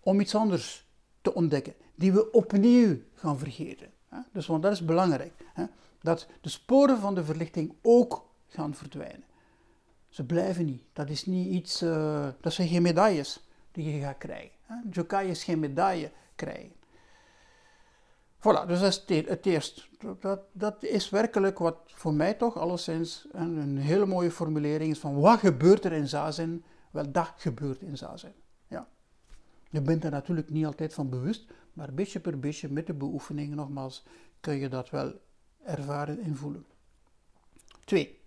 Om 0.00 0.20
iets 0.20 0.34
anders 0.34 0.86
te 1.20 1.34
ontdekken, 1.34 1.74
die 1.94 2.12
we 2.12 2.30
opnieuw 2.30 2.96
gaan 3.14 3.38
vergeten. 3.38 3.90
Dus 4.32 4.46
want 4.46 4.62
dat 4.62 4.72
is 4.72 4.84
belangrijk, 4.84 5.32
dat 6.02 6.26
de 6.40 6.48
sporen 6.48 6.98
van 6.98 7.14
de 7.14 7.24
verlichting 7.24 7.74
ook 7.82 8.30
gaan 8.46 8.74
verdwijnen. 8.74 9.24
Ze 10.08 10.24
blijven 10.24 10.64
niet. 10.64 10.82
Dat 10.92 11.10
is 11.10 11.26
niet 11.26 11.46
iets, 11.46 11.82
uh, 11.82 12.28
dat 12.40 12.52
zijn 12.52 12.68
geen 12.68 12.82
medailles 12.82 13.46
die 13.72 13.92
je 13.92 14.00
gaat 14.00 14.18
krijgen. 14.18 14.50
Jokai 14.90 15.28
is 15.28 15.44
geen 15.44 15.58
medaille 15.58 16.10
krijgen. 16.34 16.72
Voilà, 18.38 18.66
dus 18.66 18.80
dat 18.80 19.02
is 19.06 19.26
het 19.28 19.46
eerst. 19.46 19.88
Dat, 20.20 20.40
dat 20.52 20.82
is 20.82 21.10
werkelijk 21.10 21.58
wat 21.58 21.76
voor 21.86 22.14
mij 22.14 22.34
toch 22.34 22.56
alleszins 22.56 23.26
een, 23.32 23.56
een 23.56 23.76
hele 23.76 24.06
mooie 24.06 24.30
formulering 24.30 24.90
is 24.90 24.98
van 24.98 25.20
wat 25.20 25.38
gebeurt 25.38 25.84
er 25.84 25.92
in 25.92 26.08
Zazen? 26.08 26.64
Wel, 26.90 27.12
dat 27.12 27.32
gebeurt 27.36 27.80
in 27.82 27.96
Zazen. 27.96 28.32
Ja. 28.66 28.88
Je 29.70 29.82
bent 29.82 30.04
er 30.04 30.10
natuurlijk 30.10 30.50
niet 30.50 30.66
altijd 30.66 30.94
van 30.94 31.10
bewust, 31.10 31.52
maar 31.72 31.94
beetje 31.94 32.20
per 32.20 32.38
beetje 32.38 32.68
met 32.68 32.86
de 32.86 32.94
beoefeningen 32.94 33.56
nogmaals 33.56 34.04
kun 34.40 34.54
je 34.54 34.68
dat 34.68 34.90
wel 34.90 35.20
ervaren 35.64 36.20
en 36.20 36.36
voelen. 36.36 36.64
Twee. 37.84 38.20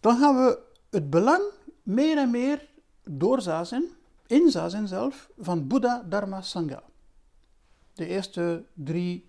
Dan 0.00 0.18
gaan 0.18 0.36
we 0.36 0.58
het 0.90 1.10
belang 1.10 1.42
meer 1.82 2.18
en 2.18 2.30
meer 2.30 2.68
door 3.04 3.42
Zazen, 3.42 3.88
in 4.26 4.50
Zazen 4.50 4.88
zelf, 4.88 5.30
van 5.38 5.66
Buddha, 5.66 6.02
Dharma, 6.08 6.42
Sangha. 6.42 6.82
De 7.94 8.06
eerste 8.06 8.64
drie 8.74 9.28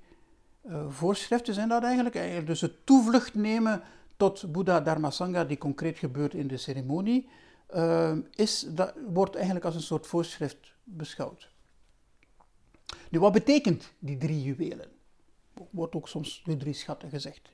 uh, 0.65 0.89
voorschriften 0.89 1.53
zijn 1.53 1.69
dat 1.69 1.83
eigenlijk. 1.83 2.47
Dus 2.47 2.61
het 2.61 2.85
toevlucht 2.85 3.33
nemen 3.33 3.81
tot 4.17 4.51
Boeddha 4.51 4.81
Dharma 4.81 5.09
Sangha, 5.09 5.43
die 5.43 5.57
concreet 5.57 5.97
gebeurt 5.97 6.33
in 6.33 6.47
de 6.47 6.57
ceremonie, 6.57 7.29
uh, 7.75 8.17
is, 8.31 8.65
dat 8.69 8.93
wordt 9.07 9.35
eigenlijk 9.35 9.65
als 9.65 9.75
een 9.75 9.81
soort 9.81 10.07
voorschrift 10.07 10.73
beschouwd. 10.83 11.49
Nu, 13.09 13.19
wat 13.19 13.31
betekent 13.31 13.91
die 13.99 14.17
drie 14.17 14.41
juwelen? 14.41 14.89
Wordt 15.69 15.95
ook 15.95 16.07
soms 16.07 16.41
de 16.43 16.57
drie 16.57 16.73
schatten 16.73 17.09
gezegd. 17.09 17.51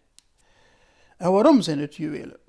En 1.17 1.31
waarom 1.31 1.61
zijn 1.61 1.79
het 1.79 1.95
juwelen? 1.95 2.39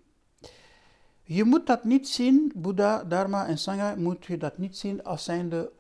Je 1.23 1.45
moet 1.45 1.67
dat 1.67 1.85
niet 1.85 2.09
zien, 2.09 2.53
Boeddha, 2.55 3.05
Dharma 3.05 3.47
en 3.47 3.59
Sangha, 3.59 3.95
moet 3.95 4.27
je 4.27 4.37
dat 4.37 4.59
niet 4.59 4.77
zien 4.77 5.05
als 5.05 5.25
zijnde 5.25 5.73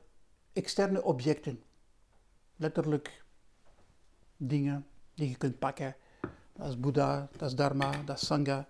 externe 0.53 1.03
objecten 1.03 1.63
letterlijk 2.57 3.25
dingen 4.37 4.87
die 5.15 5.29
je 5.29 5.37
kunt 5.37 5.59
pakken. 5.59 5.97
Dat 6.53 6.69
is 6.69 6.81
Boeddha, 6.81 7.29
dat 7.37 7.49
is 7.49 7.55
Dharma, 7.55 8.03
dat 8.05 8.21
is 8.21 8.27
Sangha. 8.27 8.67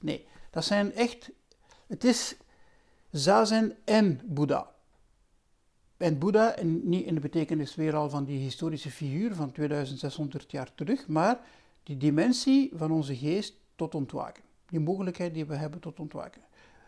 Nee, 0.00 0.26
dat 0.50 0.64
zijn 0.64 0.92
echt, 0.92 1.30
het 1.86 2.04
is 2.04 2.36
Zazen 3.10 3.76
en 3.84 4.20
Boeddha. 4.24 4.71
En 6.02 6.18
Boeddha, 6.18 6.54
en 6.54 6.88
niet 6.88 7.06
in 7.06 7.14
de 7.14 7.20
betekenis 7.20 7.74
weer 7.74 7.94
al 7.94 8.10
van 8.10 8.24
die 8.24 8.38
historische 8.38 8.90
figuur 8.90 9.34
van 9.34 9.52
2600 9.52 10.50
jaar 10.50 10.74
terug, 10.74 11.08
maar 11.08 11.40
die 11.82 11.96
dimensie 11.96 12.70
van 12.74 12.90
onze 12.90 13.16
geest 13.16 13.54
tot 13.76 13.94
ontwaken. 13.94 14.42
Die 14.68 14.80
mogelijkheid 14.80 15.34
die 15.34 15.44
we 15.44 15.54
hebben 15.54 15.80
tot 15.80 16.00
ontwaken. 16.00 16.42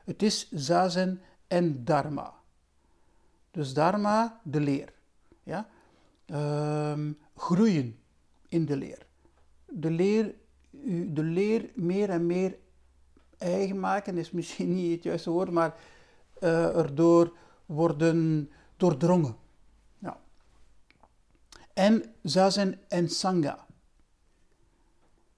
Het 0.05 0.23
is 0.23 0.51
Zazen 0.51 1.21
en 1.47 1.85
Dharma. 1.85 2.35
Dus 3.51 3.75
Dharma, 3.75 4.41
de 4.43 4.61
leer. 4.61 4.93
Ja? 5.43 5.69
Ehm, 6.27 7.13
groeien 7.37 7.99
in 8.49 8.65
de 8.65 8.77
leer. 8.77 9.07
De 9.67 9.91
leer, 9.91 10.35
de 11.07 11.23
leer 11.23 11.71
meer 11.75 12.11
en 12.11 12.27
meer 12.27 12.57
eigen 13.39 13.81
maken 13.81 14.19
is 14.19 14.31
misschien 14.31 14.75
niet 14.75 14.95
het 14.95 15.03
juiste 15.03 15.31
woord, 15.31 15.51
maar 15.51 15.75
uh, 16.41 16.77
erdoor 16.77 17.33
worden 17.67 18.51
doordrongen. 18.85 19.37
Ja. 19.99 20.21
En 21.75 22.15
zazen 22.23 22.89
en 22.89 23.09
sangha. 23.09 23.67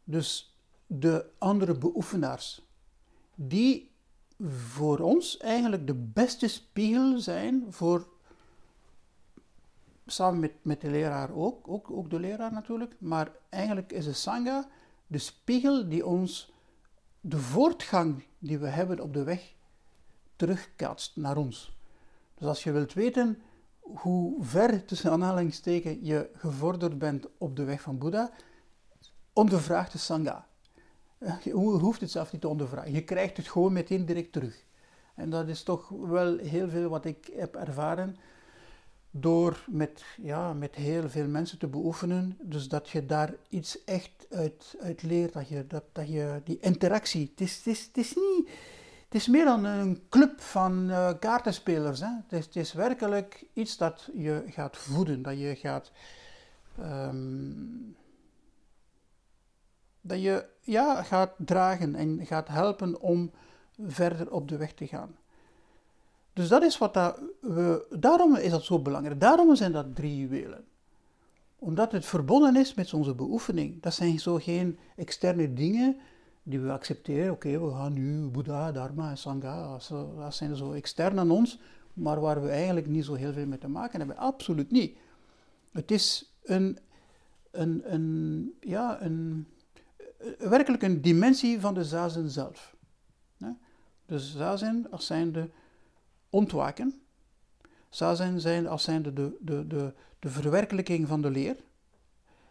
Dus 0.05 0.57
de 0.87 1.31
andere 1.39 1.79
beoefenaars, 1.79 2.63
die 3.35 3.91
voor 4.41 4.99
ons 4.99 5.37
eigenlijk 5.37 5.87
de 5.87 5.95
beste 5.95 6.49
spiegel 6.49 7.19
zijn 7.19 7.67
voor 7.69 8.09
samen 10.07 10.41
met, 10.41 10.53
met 10.63 10.81
de 10.81 10.91
leraar 10.91 11.35
ook, 11.35 11.69
ook, 11.69 11.91
ook 11.91 12.11
de 12.11 12.21
leraar 12.21 12.53
natuurlijk, 12.53 12.95
maar 12.99 13.33
eigenlijk 13.49 13.93
is 13.93 14.05
de 14.05 14.13
Sangha 14.13 14.69
de 15.07 15.19
spiegel 15.19 15.89
die 15.89 16.07
ons 16.07 16.53
de 17.21 17.39
voortgang 17.39 18.25
die 18.39 18.59
we 18.59 18.67
hebben 18.67 19.01
op 19.01 19.13
de 19.13 19.25
weg 19.25 19.55
terugkaatst 20.37 21.17
naar 21.17 21.37
ons. 21.37 21.76
Dus 22.39 22.49
als 22.49 22.63
je 22.63 22.73
wilt 22.73 22.93
weten 22.93 23.43
hoe 23.81 24.45
ver 24.45 24.85
tussen 24.85 25.11
aanhalingstekens 25.11 25.99
je 26.01 26.31
gevorderd 26.35 26.99
bent 26.99 27.27
op 27.39 27.57
de 27.57 27.65
weg 27.65 27.81
van 27.81 27.99
Boeddha, 27.99 28.31
ondervraag 29.33 29.91
de 29.91 29.99
Sangha. 29.99 30.47
Je 31.43 31.51
hoeft 31.53 32.01
het 32.01 32.11
zelf 32.11 32.33
niet 32.33 32.41
te 32.41 32.49
ondervragen. 32.49 32.93
Je 32.93 33.05
krijgt 33.05 33.37
het 33.37 33.49
gewoon 33.49 33.73
meteen 33.73 34.07
direct 34.07 34.33
terug. 34.33 34.65
En 35.15 35.31
dat 35.31 35.49
is 35.49 35.63
toch 35.63 35.89
wel 35.89 36.39
heel 36.39 36.69
veel 36.69 36.89
wat 36.89 37.05
ik 37.05 37.31
heb 37.37 37.55
ervaren 37.55 38.17
door 39.11 39.65
met, 39.71 40.05
ja, 40.23 40.53
met 40.53 40.75
heel 40.75 41.09
veel 41.09 41.29
mensen 41.29 41.59
te 41.59 41.67
beoefenen. 41.67 42.39
Dus 42.43 42.69
dat 42.69 42.89
je 42.89 43.07
daar 43.07 43.35
iets 43.49 43.85
echt 43.85 44.27
uit, 44.31 44.77
uit 44.81 45.03
leert, 45.03 45.33
dat 45.33 45.49
je, 45.49 45.67
dat, 45.67 45.85
dat 45.93 46.09
je 46.09 46.41
die 46.45 46.59
interactie, 46.61 47.31
het 47.31 47.41
is, 47.41 47.57
het, 47.57 47.67
is, 47.67 47.87
het 47.87 47.97
is 47.97 48.15
niet, 48.15 48.51
het 49.09 49.15
is 49.15 49.27
meer 49.27 49.45
dan 49.45 49.65
een 49.65 50.03
club 50.09 50.41
van 50.41 50.89
uh, 50.89 51.11
kaartenspelers. 51.21 52.01
Hè? 52.01 52.09
Het, 52.29 52.57
is, 52.57 52.73
werkelijk 52.73 53.45
iets 53.53 53.77
dat 53.77 54.09
je 54.15 54.45
gaat 54.47 54.77
voeden, 54.77 55.23
dat 55.23 55.39
je 55.39 55.55
gaat, 55.55 55.93
um, 56.81 57.97
dat 60.01 60.23
je 60.23 60.47
ja, 60.61 61.03
gaat 61.03 61.33
dragen 61.37 61.95
en 61.95 62.27
gaat 62.27 62.49
helpen 62.49 63.01
om 63.01 63.31
verder 63.87 64.31
op 64.31 64.49
de 64.49 64.57
weg 64.57 64.73
te 64.73 64.87
gaan. 64.87 65.17
Dus 66.33 66.49
dat 66.49 66.63
is 66.63 66.79
wat 66.79 66.95
dat 66.95 67.21
we, 67.41 67.87
daarom 67.99 68.37
is 68.37 68.51
dat 68.51 68.65
zo 68.65 68.79
belangrijk. 68.79 69.21
Daarom 69.21 69.57
zijn 69.57 69.73
dat 69.73 69.95
drie 69.95 70.17
juwelen. 70.17 70.65
Omdat 71.59 71.93
het 71.93 72.07
verbonden 72.07 72.57
is 72.57 72.75
met 72.75 72.95
onze 72.95 73.15
beoefening. 73.15 73.83
Dat 73.83 73.95
zijn 73.95 74.19
zo 74.19 74.37
geen 74.37 74.79
externe 74.97 75.53
dingen 75.53 75.97
die 76.49 76.61
we 76.61 76.73
accepteren. 76.73 77.33
Oké, 77.33 77.61
we 77.61 77.71
gaan 77.71 77.93
nu 77.93 78.27
Boeddha, 78.27 78.73
Dharma 78.73 79.11
en 79.11 79.19
Sangha. 79.19 79.79
Dat 80.17 80.35
zijn 80.35 80.57
zo 80.57 80.73
extern 80.73 81.19
aan 81.19 81.31
ons, 81.31 81.61
maar 81.93 82.21
waar 82.21 82.43
we 82.43 82.49
eigenlijk 82.49 82.87
niet 82.87 83.05
zo 83.05 83.15
heel 83.15 83.33
veel 83.33 83.47
mee 83.47 83.59
te 83.59 83.69
maken 83.69 83.99
hebben. 83.99 84.17
Absoluut 84.17 84.71
niet. 84.71 84.99
Het 85.73 85.91
is 85.91 86.35
een, 86.43 86.79
een, 87.51 87.93
een, 87.93 88.55
ja, 88.61 89.03
een, 89.03 89.47
werkelijk 90.39 90.83
een 90.83 91.03
dimensie 91.03 91.61
van 91.61 91.75
de 91.75 91.85
zazen 91.85 92.31
zelf. 92.31 92.75
De 94.07 94.19
zazen 94.19 94.91
als 94.91 95.07
zijnde 95.07 95.51
ontwaken. 96.31 97.01
Zazen 97.89 98.41
zijn 98.41 98.67
als 98.67 98.83
zijnde 98.83 99.13
de, 99.13 99.37
de, 99.41 99.67
de, 99.67 99.93
de 100.19 100.29
verwerkelijking 100.29 101.09
van 101.09 101.23
de 101.23 101.31
leer. 101.31 101.57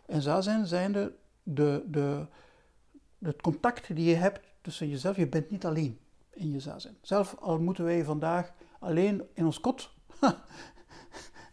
En 0.05 0.21
zazen 0.21 0.67
zijn 0.67 0.91
de, 0.91 1.13
de, 1.43 1.83
de, 1.87 2.27
het 3.19 3.41
contact 3.41 3.95
die 3.95 4.09
je 4.09 4.15
hebt 4.15 4.47
tussen 4.61 4.89
jezelf. 4.89 5.15
Je 5.15 5.27
bent 5.27 5.49
niet 5.49 5.65
alleen 5.65 5.99
in 6.33 6.51
je 6.51 6.59
zazen. 6.59 6.97
Zelf 7.01 7.35
al 7.39 7.59
moeten 7.59 7.83
wij 7.83 8.03
vandaag 8.03 8.53
alleen 8.79 9.23
in 9.33 9.45
ons 9.45 9.59
kot 9.59 9.93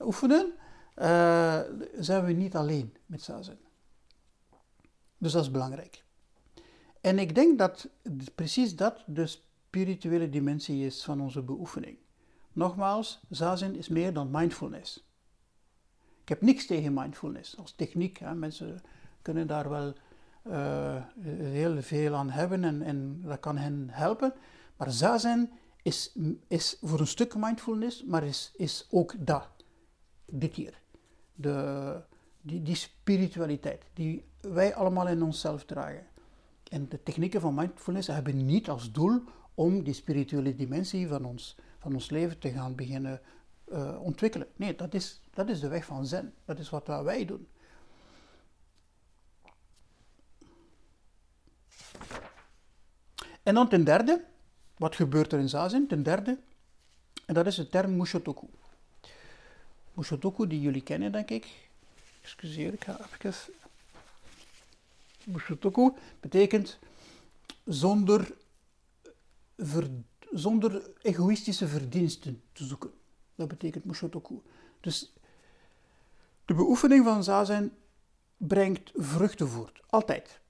oefenen, 0.01 0.53
uh, 0.96 1.61
zijn 1.98 2.25
we 2.25 2.33
niet 2.33 2.57
alleen 2.57 2.96
met 3.07 3.22
zazen. 3.22 3.59
Dus 5.18 5.33
dat 5.33 5.42
is 5.42 5.51
belangrijk. 5.51 6.05
En 7.01 7.18
ik 7.18 7.35
denk 7.35 7.59
dat 7.59 7.88
precies 8.35 8.77
dat 8.77 9.05
de 9.07 9.27
spirituele 9.27 10.29
dimensie 10.29 10.87
is 10.87 11.05
van 11.05 11.20
onze 11.20 11.42
beoefening. 11.42 11.98
Nogmaals, 12.53 13.20
zazen 13.29 13.77
is 13.77 13.88
meer 13.88 14.12
dan 14.12 14.31
mindfulness. 14.31 15.07
Ik 16.22 16.29
heb 16.29 16.42
niks 16.42 16.66
tegen 16.66 16.94
mindfulness 16.94 17.57
als 17.57 17.72
techniek. 17.72 18.18
Hè. 18.18 18.35
Mensen 18.35 18.81
kunnen 19.22 19.46
daar 19.46 19.68
wel 19.68 19.94
uh, 20.46 21.02
heel 21.20 21.83
veel 21.83 22.14
aan 22.14 22.31
hebben 22.31 22.64
en, 22.64 22.83
en 22.83 23.22
dat 23.24 23.40
kan 23.40 23.57
hen 23.57 23.88
helpen. 23.90 24.33
Maar 24.76 24.90
zazen 24.90 25.50
is, 25.83 26.16
is 26.48 26.76
voor 26.81 27.00
een 27.00 27.07
stuk 27.07 27.35
mindfulness, 27.37 28.05
maar 28.05 28.24
is, 28.24 28.52
is 28.57 28.87
ook 28.90 29.14
dat. 29.18 29.48
Dit 30.26 30.55
hier. 30.55 30.81
De, 31.35 32.00
die, 32.40 32.62
die 32.62 32.74
spiritualiteit 32.74 33.85
die 33.92 34.24
wij 34.40 34.74
allemaal 34.74 35.09
in 35.09 35.22
onszelf 35.22 35.64
dragen. 35.64 36.07
En 36.68 36.88
de 36.88 37.02
technieken 37.02 37.40
van 37.40 37.55
mindfulness 37.55 38.07
hebben 38.07 38.46
niet 38.46 38.68
als 38.68 38.92
doel 38.92 39.22
om 39.55 39.83
die 39.83 39.94
spirituele 39.94 40.55
dimensie 40.55 41.09
van 41.09 41.24
ons, 41.24 41.57
van 41.78 41.94
ons 41.94 42.11
leven 42.11 42.38
te 42.38 42.50
gaan 42.50 42.74
beginnen 42.74 43.20
uh, 43.72 44.02
ontwikkelen. 44.02 44.46
Nee, 44.57 44.76
dat 44.76 44.94
is, 44.94 45.20
dat 45.31 45.48
is 45.48 45.61
de 45.61 45.68
weg 45.68 45.85
van 45.85 46.07
zen. 46.07 46.35
Dat 46.44 46.59
is 46.59 46.70
wat 46.70 46.87
wij 46.87 47.24
doen. 47.24 47.46
En 53.42 53.55
dan 53.55 53.68
ten 53.68 53.85
derde, 53.85 54.24
wat 54.76 54.96
gebeurt 54.96 55.33
er 55.33 55.38
in 55.38 55.48
Zazen? 55.48 55.87
Ten 55.87 56.02
derde, 56.02 56.38
en 57.26 57.35
dat 57.35 57.46
is 57.46 57.55
de 57.55 57.68
term 57.68 57.96
Mushotoku. 57.96 58.46
Mushotoku, 59.94 60.46
die 60.46 60.61
jullie 60.61 60.83
kennen, 60.83 61.12
denk 61.12 61.31
ik. 61.31 61.46
Excuseer, 62.22 62.72
ik 62.72 62.85
ga 62.85 62.98
even. 63.00 63.55
Mushotoku 65.24 65.92
betekent 66.20 66.78
zonder, 67.64 68.35
zonder 70.33 70.90
egoïstische 71.02 71.68
verdiensten 71.68 72.42
te 72.52 72.64
zoeken. 72.64 72.90
Dat 73.35 73.48
betekent 73.48 73.85
Mushotoku. 73.85 74.40
Dus 74.81 75.12
de 76.44 76.55
beoefening 76.55 77.05
van 77.05 77.24
Zazen 77.24 77.76
brengt 78.37 78.90
vruchten 78.94 79.48
voort. 79.48 79.81
Altijd. 79.87 80.40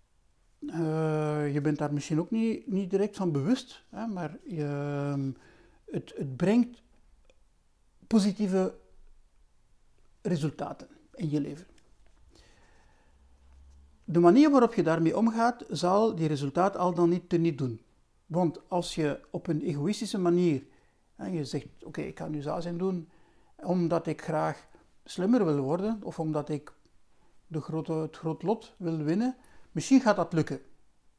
Uh, 0.62 1.52
je 1.52 1.60
bent 1.60 1.78
daar 1.78 1.92
misschien 1.92 2.20
ook 2.20 2.30
niet, 2.30 2.66
niet 2.66 2.90
direct 2.90 3.16
van 3.16 3.32
bewust, 3.32 3.84
hè, 3.88 4.06
maar 4.06 4.38
je, 4.44 4.64
ehm, 4.64 5.30
het, 5.84 6.12
het 6.16 6.36
brengt 6.36 6.82
positieve 8.06 8.74
resultaten 10.22 10.88
in 11.14 11.30
je 11.30 11.40
leven. 11.40 11.66
De 14.04 14.20
manier 14.20 14.50
waarop 14.50 14.74
je 14.74 14.82
daarmee 14.82 15.16
omgaat, 15.16 15.64
zal 15.68 16.14
die 16.14 16.28
resultaat 16.28 16.76
al 16.76 16.94
dan 16.94 17.08
niet 17.08 17.28
te 17.28 17.36
niet 17.36 17.58
doen. 17.58 17.80
Want 18.26 18.68
als 18.68 18.94
je 18.94 19.20
op 19.30 19.46
een 19.46 19.62
egoïstische 19.62 20.18
manier, 20.18 20.62
hè, 21.14 21.26
je 21.26 21.44
zegt, 21.44 21.66
oké, 21.84 22.00
ik 22.00 22.18
ga 22.18 22.28
nu 22.28 22.42
zo 22.42 22.60
zijn 22.60 22.78
doen, 22.78 23.08
omdat 23.56 24.06
ik 24.06 24.22
graag 24.22 24.66
slimmer 25.04 25.44
wil 25.44 25.58
worden, 25.58 25.98
of 26.02 26.18
omdat 26.18 26.48
ik 26.48 26.72
de 27.46 27.60
grote, 27.60 27.92
het 27.92 28.16
groot 28.16 28.42
lot 28.42 28.74
wil 28.76 28.96
winnen, 28.96 29.36
misschien 29.72 30.00
gaat 30.00 30.16
dat 30.16 30.32
lukken. 30.32 30.60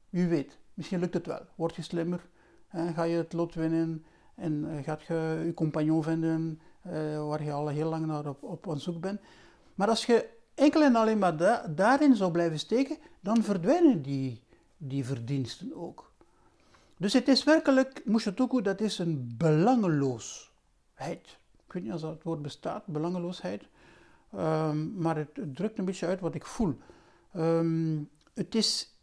Wie 0.09 0.27
weet, 0.27 0.57
misschien 0.73 0.99
lukt 0.99 1.13
het 1.13 1.25
wel. 1.25 1.41
Word 1.55 1.75
je 1.75 1.81
slimmer, 1.81 2.29
hè, 2.67 2.93
ga 2.93 3.03
je 3.03 3.17
het 3.17 3.33
lot 3.33 3.53
winnen 3.53 4.05
en 4.35 4.65
uh, 4.65 4.83
gaat 4.83 5.01
je 5.01 5.41
je 5.45 5.53
compagnon 5.53 6.03
vinden 6.03 6.61
uh, 6.87 7.27
waar 7.27 7.43
je 7.43 7.51
al 7.51 7.67
heel 7.67 7.89
lang 7.89 8.05
naar 8.05 8.27
op, 8.27 8.43
op 8.43 8.73
zoek 8.77 9.01
bent. 9.01 9.21
Maar 9.75 9.87
als 9.87 10.05
je 10.05 10.29
enkel 10.55 10.81
en 10.81 10.95
alleen 10.95 11.17
maar 11.17 11.37
daarin 11.75 12.15
zou 12.15 12.31
blijven 12.31 12.59
steken, 12.59 12.97
dan 13.19 13.43
verdwijnen 13.43 14.01
die, 14.01 14.43
die 14.77 15.05
verdiensten 15.05 15.75
ook. 15.75 16.11
Dus 16.97 17.13
het 17.13 17.27
is 17.27 17.43
werkelijk, 17.43 18.01
Mushotoku, 18.05 18.61
dat 18.61 18.81
is 18.81 18.99
een 18.99 19.33
belangeloosheid. 19.37 21.37
Ik 21.65 21.73
weet 21.73 21.83
niet 21.83 21.93
of 21.93 22.01
dat 22.01 22.23
woord 22.23 22.41
bestaat, 22.41 22.85
belangeloosheid. 22.85 23.63
Um, 24.35 24.93
maar 24.97 25.17
het, 25.17 25.29
drukt 25.53 25.77
een 25.77 25.85
beetje 25.85 26.07
uit 26.07 26.19
wat 26.19 26.35
ik 26.35 26.45
voel. 26.45 26.77
Um, 27.35 28.09
het 28.33 28.55
is, 28.55 28.97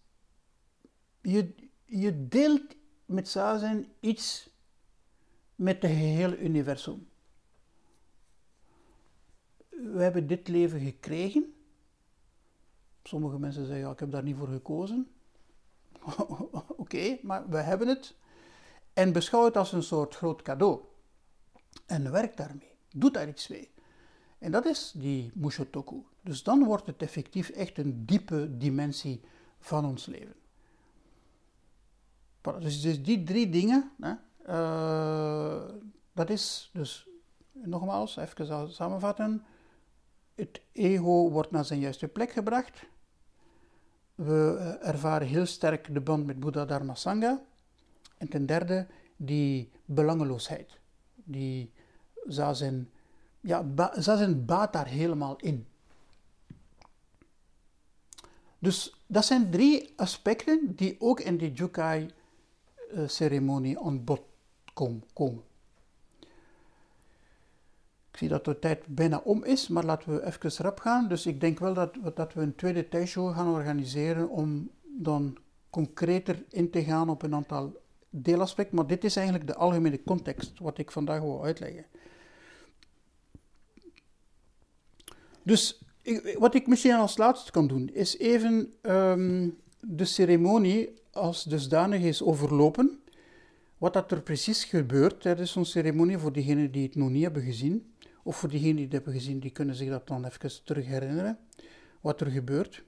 je, 1.20 1.54
je 1.84 2.28
deelt 2.28 2.76
met 3.06 3.28
Zazen 3.28 3.92
iets 4.00 4.48
met 5.54 5.82
het 5.82 5.90
hele 5.90 6.38
universum 6.38 7.10
we 9.82 10.02
hebben 10.02 10.26
dit 10.26 10.48
leven 10.48 10.80
gekregen. 10.80 11.54
Sommige 13.02 13.38
mensen 13.38 13.66
zeggen, 13.66 13.84
ja, 13.84 13.92
ik 13.92 14.00
heb 14.00 14.10
daar 14.10 14.22
niet 14.22 14.36
voor 14.36 14.48
gekozen. 14.48 15.10
Oké, 16.76 17.18
maar 17.22 17.48
we 17.48 17.56
hebben 17.56 17.88
het. 17.88 18.14
En 18.92 19.12
beschouw 19.12 19.44
het 19.44 19.56
als 19.56 19.72
een 19.72 19.82
soort 19.82 20.14
groot 20.14 20.42
cadeau. 20.42 20.80
En 21.86 22.12
werk 22.12 22.36
daarmee. 22.36 22.72
Doe 22.90 23.10
daar 23.10 23.28
iets 23.28 23.48
mee. 23.48 23.70
En 24.38 24.50
dat 24.50 24.64
is 24.64 24.92
die 24.96 25.30
Mushotoku. 25.34 26.02
Dus 26.22 26.42
dan 26.42 26.64
wordt 26.64 26.86
het 26.86 27.02
effectief 27.02 27.48
echt 27.48 27.78
een 27.78 28.06
diepe 28.06 28.56
dimensie 28.56 29.20
van 29.58 29.84
ons 29.84 30.06
leven. 30.06 30.34
Dus, 32.40 32.80
dus 32.82 33.02
die 33.02 33.22
drie 33.22 33.48
dingen, 33.48 33.90
hè, 34.00 34.12
uh, 34.48 35.62
dat 36.12 36.30
is 36.30 36.70
dus, 36.72 37.08
nogmaals, 37.52 38.16
even 38.16 38.72
samenvatten. 38.72 39.44
Het 40.34 40.60
ego 40.72 41.30
wordt 41.30 41.50
naar 41.50 41.64
zijn 41.64 41.80
juiste 41.80 42.08
plek 42.08 42.30
gebracht. 42.30 42.86
We 44.14 44.56
eh, 44.58 44.88
ervaren 44.88 45.26
heel 45.26 45.46
sterk 45.46 45.94
de 45.94 46.00
band 46.00 46.26
met 46.26 46.40
Buddha 46.40 46.64
Dharma 46.64 46.94
Sangha. 46.94 47.42
En 48.18 48.28
ten 48.28 48.46
derde, 48.46 48.86
die 49.16 49.70
belangeloosheid. 49.84 50.78
Die 51.14 51.72
zazen, 52.26 52.90
ja, 53.40 53.64
zazen 53.94 54.44
baat 54.44 54.72
daar 54.72 54.86
helemaal 54.86 55.36
in. 55.36 55.66
Dus 58.60 58.94
dat 59.06 59.24
zijn 59.24 59.50
drie 59.50 59.92
aspecten 59.96 60.72
die 60.76 60.96
ook 60.98 61.20
in 61.20 61.36
die 61.36 61.52
Jukai-ceremonie 61.52 63.78
aan 63.78 64.04
bod 64.04 64.20
komen 65.12 65.42
zie 68.20 68.28
dat 68.28 68.44
de 68.44 68.58
tijd 68.58 68.86
bijna 68.86 69.20
om 69.24 69.44
is, 69.44 69.68
maar 69.68 69.84
laten 69.84 70.14
we 70.14 70.26
even 70.26 70.64
rap 70.64 70.80
gaan. 70.80 71.08
Dus 71.08 71.26
ik 71.26 71.40
denk 71.40 71.58
wel 71.58 71.74
dat, 71.74 71.94
dat 72.14 72.34
we 72.34 72.40
een 72.40 72.54
tweede 72.54 72.88
tijdshow 72.88 73.34
gaan 73.34 73.54
organiseren 73.54 74.28
om 74.28 74.70
dan 74.82 75.36
concreter 75.70 76.44
in 76.48 76.70
te 76.70 76.84
gaan 76.84 77.08
op 77.08 77.22
een 77.22 77.34
aantal 77.34 77.80
deelaspecten. 78.10 78.76
Maar 78.76 78.86
dit 78.86 79.04
is 79.04 79.16
eigenlijk 79.16 79.46
de 79.46 79.54
algemene 79.54 80.02
context 80.02 80.58
wat 80.58 80.78
ik 80.78 80.90
vandaag 80.90 81.20
wil 81.20 81.44
uitleggen. 81.44 81.84
Dus 85.42 85.82
wat 86.38 86.54
ik 86.54 86.66
misschien 86.66 86.94
als 86.94 87.16
laatste 87.16 87.50
kan 87.50 87.66
doen, 87.66 87.88
is 87.92 88.18
even 88.18 88.72
um, 88.82 89.56
de 89.80 90.04
ceremonie 90.04 90.94
als 91.10 91.44
dusdanig 91.44 92.02
is 92.02 92.22
overlopen. 92.22 92.98
Wat 93.78 93.92
dat 93.92 94.12
er 94.12 94.22
precies 94.22 94.64
gebeurt 94.64 95.20
tijdens 95.20 95.52
zo'n 95.52 95.64
ceremonie, 95.64 96.18
voor 96.18 96.32
diegenen 96.32 96.70
die 96.70 96.82
het 96.86 96.94
nog 96.94 97.10
niet 97.10 97.22
hebben 97.22 97.42
gezien. 97.42 97.92
Of 98.22 98.36
voor 98.36 98.48
diegenen 98.48 98.76
die 98.76 98.84
het 98.84 98.92
hebben 98.92 99.12
gezien, 99.12 99.40
die 99.40 99.50
kunnen 99.50 99.74
zich 99.74 99.88
dat 99.88 100.06
dan 100.06 100.24
even 100.24 100.64
terug 100.64 100.86
herinneren, 100.86 101.38
wat 102.00 102.20
er 102.20 102.26
gebeurt. 102.26 102.84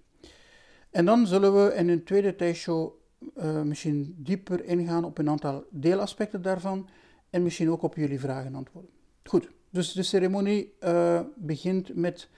En 0.90 1.05
dan 1.05 1.27
zullen 1.27 1.55
we 1.55 1.75
in 1.75 1.88
een 1.88 2.05
tweede 2.05 2.37
tijdshow 2.37 2.92
uh, 3.37 3.62
misschien 3.62 4.14
dieper 4.18 4.64
ingaan 4.64 5.05
op 5.05 5.18
een 5.18 5.29
aantal 5.29 5.64
deelaspecten 5.70 6.42
daarvan 6.42 6.88
en 7.31 7.42
misschien 7.42 7.70
ook 7.70 7.83
op 7.83 7.96
jullie 7.96 8.20
vragen 8.20 8.55
antwoorden. 8.55 8.90
Goed, 9.25 9.51
dus 9.70 9.92
de 9.92 10.03
ceremonie 10.03 10.75
uh, 10.81 11.20
begint 11.37 11.94
met 11.94 12.29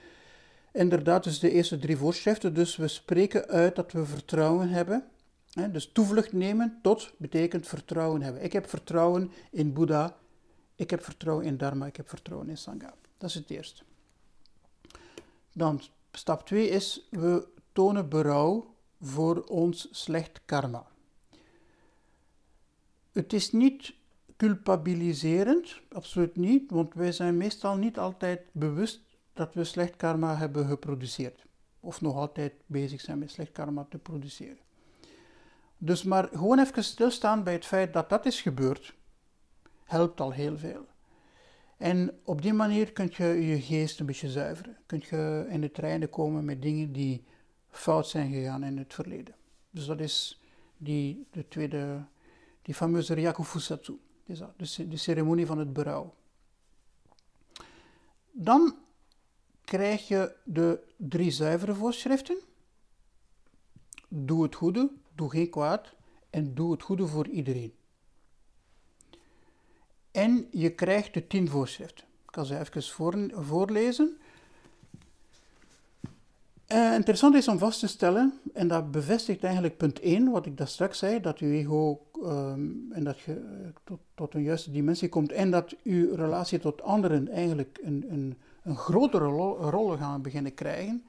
inderdaad 0.75 1.23
dus 1.23 1.39
de 1.39 1.51
eerste 1.51 1.79
drie 1.79 1.97
voorschriften. 1.97 2.53
Dus 2.53 2.75
we 2.75 2.87
spreken 2.87 3.47
uit 3.47 3.75
dat 3.75 3.91
we 3.91 4.05
vertrouwen 4.05 4.69
hebben. 4.69 5.05
Hè, 5.51 5.71
dus 5.71 5.91
toevlucht 5.91 6.33
nemen 6.33 6.79
tot 6.81 7.13
betekent 7.17 7.67
vertrouwen 7.67 8.21
hebben. 8.21 8.43
Ik 8.43 8.53
heb 8.53 8.69
vertrouwen 8.69 9.31
in 9.51 9.73
Boeddha, 9.73 10.17
ik 10.75 10.89
heb 10.89 11.03
vertrouwen 11.03 11.45
in 11.45 11.57
Dharma, 11.57 11.85
ik 11.85 11.95
heb 11.95 12.09
vertrouwen 12.09 12.49
in 12.49 12.57
Sangha. 12.57 12.93
Dat 13.17 13.29
is 13.29 13.35
het 13.35 13.49
eerste. 13.49 13.83
Dan 15.53 15.81
stap 16.11 16.45
2 16.45 16.69
is, 16.69 17.07
we 17.09 17.47
tonen 17.71 18.09
berouw 18.09 18.73
voor 19.01 19.43
ons 19.43 19.87
slecht 19.91 20.41
karma. 20.45 20.87
Het 23.11 23.33
is 23.33 23.51
niet 23.51 23.93
culpabiliserend, 24.37 25.79
absoluut 25.91 26.35
niet, 26.35 26.71
want 26.71 26.93
wij 26.93 27.11
zijn 27.11 27.37
meestal 27.37 27.75
niet 27.75 27.97
altijd 27.97 28.41
bewust 28.51 29.01
dat 29.35 29.53
we 29.53 29.63
slecht 29.63 29.95
karma 29.95 30.37
hebben 30.37 30.67
geproduceerd. 30.67 31.45
Of 31.79 32.01
nog 32.01 32.15
altijd 32.15 32.53
bezig 32.65 33.01
zijn 33.01 33.19
met 33.19 33.31
slecht 33.31 33.51
karma 33.51 33.85
te 33.89 33.97
produceren. 33.97 34.63
Dus 35.77 36.03
maar 36.03 36.27
gewoon 36.27 36.59
even 36.59 36.83
stilstaan 36.83 37.43
bij 37.43 37.53
het 37.53 37.65
feit 37.65 37.93
dat 37.93 38.09
dat 38.09 38.25
is 38.25 38.41
gebeurd, 38.41 38.95
helpt 39.83 40.21
al 40.21 40.31
heel 40.31 40.57
veel. 40.57 40.85
En 41.77 42.19
op 42.23 42.41
die 42.41 42.53
manier 42.53 42.91
kun 42.91 43.09
je 43.11 43.47
je 43.47 43.61
geest 43.61 43.99
een 43.99 44.05
beetje 44.05 44.29
zuiveren. 44.29 44.77
Kun 44.85 45.03
je 45.09 45.45
in 45.49 45.61
het 45.61 45.77
reinen 45.77 46.09
komen 46.09 46.45
met 46.45 46.61
dingen 46.61 46.91
die 46.91 47.23
fout 47.69 48.07
zijn 48.07 48.31
gegaan 48.31 48.63
in 48.63 48.77
het 48.77 48.93
verleden. 48.93 49.35
Dus 49.69 49.85
dat 49.85 49.99
is 49.99 50.41
die, 50.77 51.27
de 51.31 51.47
tweede, 51.47 52.05
die 52.61 52.75
fameuze 52.75 53.13
Ryaku 53.13 53.43
Fusatsu, 53.43 53.99
de, 54.25 54.87
de 54.87 54.97
ceremonie 54.97 55.45
van 55.45 55.57
het 55.57 55.73
berouw. 55.73 56.13
Dan 58.31 58.75
krijg 59.65 60.07
je 60.07 60.35
de 60.43 60.79
drie 60.97 61.31
zuivere 61.31 61.73
voorschriften. 61.73 62.37
Doe 64.07 64.43
het 64.43 64.55
goede, 64.55 64.91
doe 65.15 65.29
geen 65.29 65.49
kwaad 65.49 65.93
en 66.29 66.53
doe 66.53 66.71
het 66.71 66.81
goede 66.81 67.07
voor 67.07 67.27
iedereen. 67.27 67.73
En 70.11 70.47
je 70.51 70.69
krijgt 70.69 71.13
de 71.13 71.27
tien 71.27 71.49
voorschriften. 71.49 72.05
Ik 72.25 72.31
kan 72.31 72.45
ze 72.45 72.59
even 72.59 73.31
voorlezen. 73.45 74.17
Uh, 76.73 76.93
interessant 76.93 77.35
is 77.35 77.47
om 77.47 77.57
vast 77.57 77.79
te 77.79 77.87
stellen, 77.87 78.39
en 78.53 78.67
dat 78.67 78.91
bevestigt 78.91 79.43
eigenlijk 79.43 79.77
punt 79.77 79.99
1, 79.99 80.31
wat 80.31 80.45
ik 80.45 80.57
daar 80.57 80.67
straks 80.67 80.97
zei, 80.97 81.21
dat 81.21 81.37
uw 81.39 81.51
ego 81.51 82.01
um, 82.23 82.87
en 82.91 83.03
dat 83.03 83.19
je 83.19 83.31
uh, 83.31 83.67
tot, 83.83 83.99
tot, 84.15 84.33
een 84.33 84.43
juiste 84.43 84.71
dimensie 84.71 85.09
komt 85.09 85.31
en 85.31 85.51
dat 85.51 85.75
uw 85.83 86.15
relatie 86.15 86.59
tot 86.59 86.81
anderen 86.81 87.27
eigenlijk 87.29 87.79
een, 87.83 88.05
een, 88.09 88.37
een 88.65 88.77
grotere 88.77 89.25
rol 89.69 89.97
gaan 89.97 90.21
beginnen 90.21 90.53
krijgen, 90.53 91.05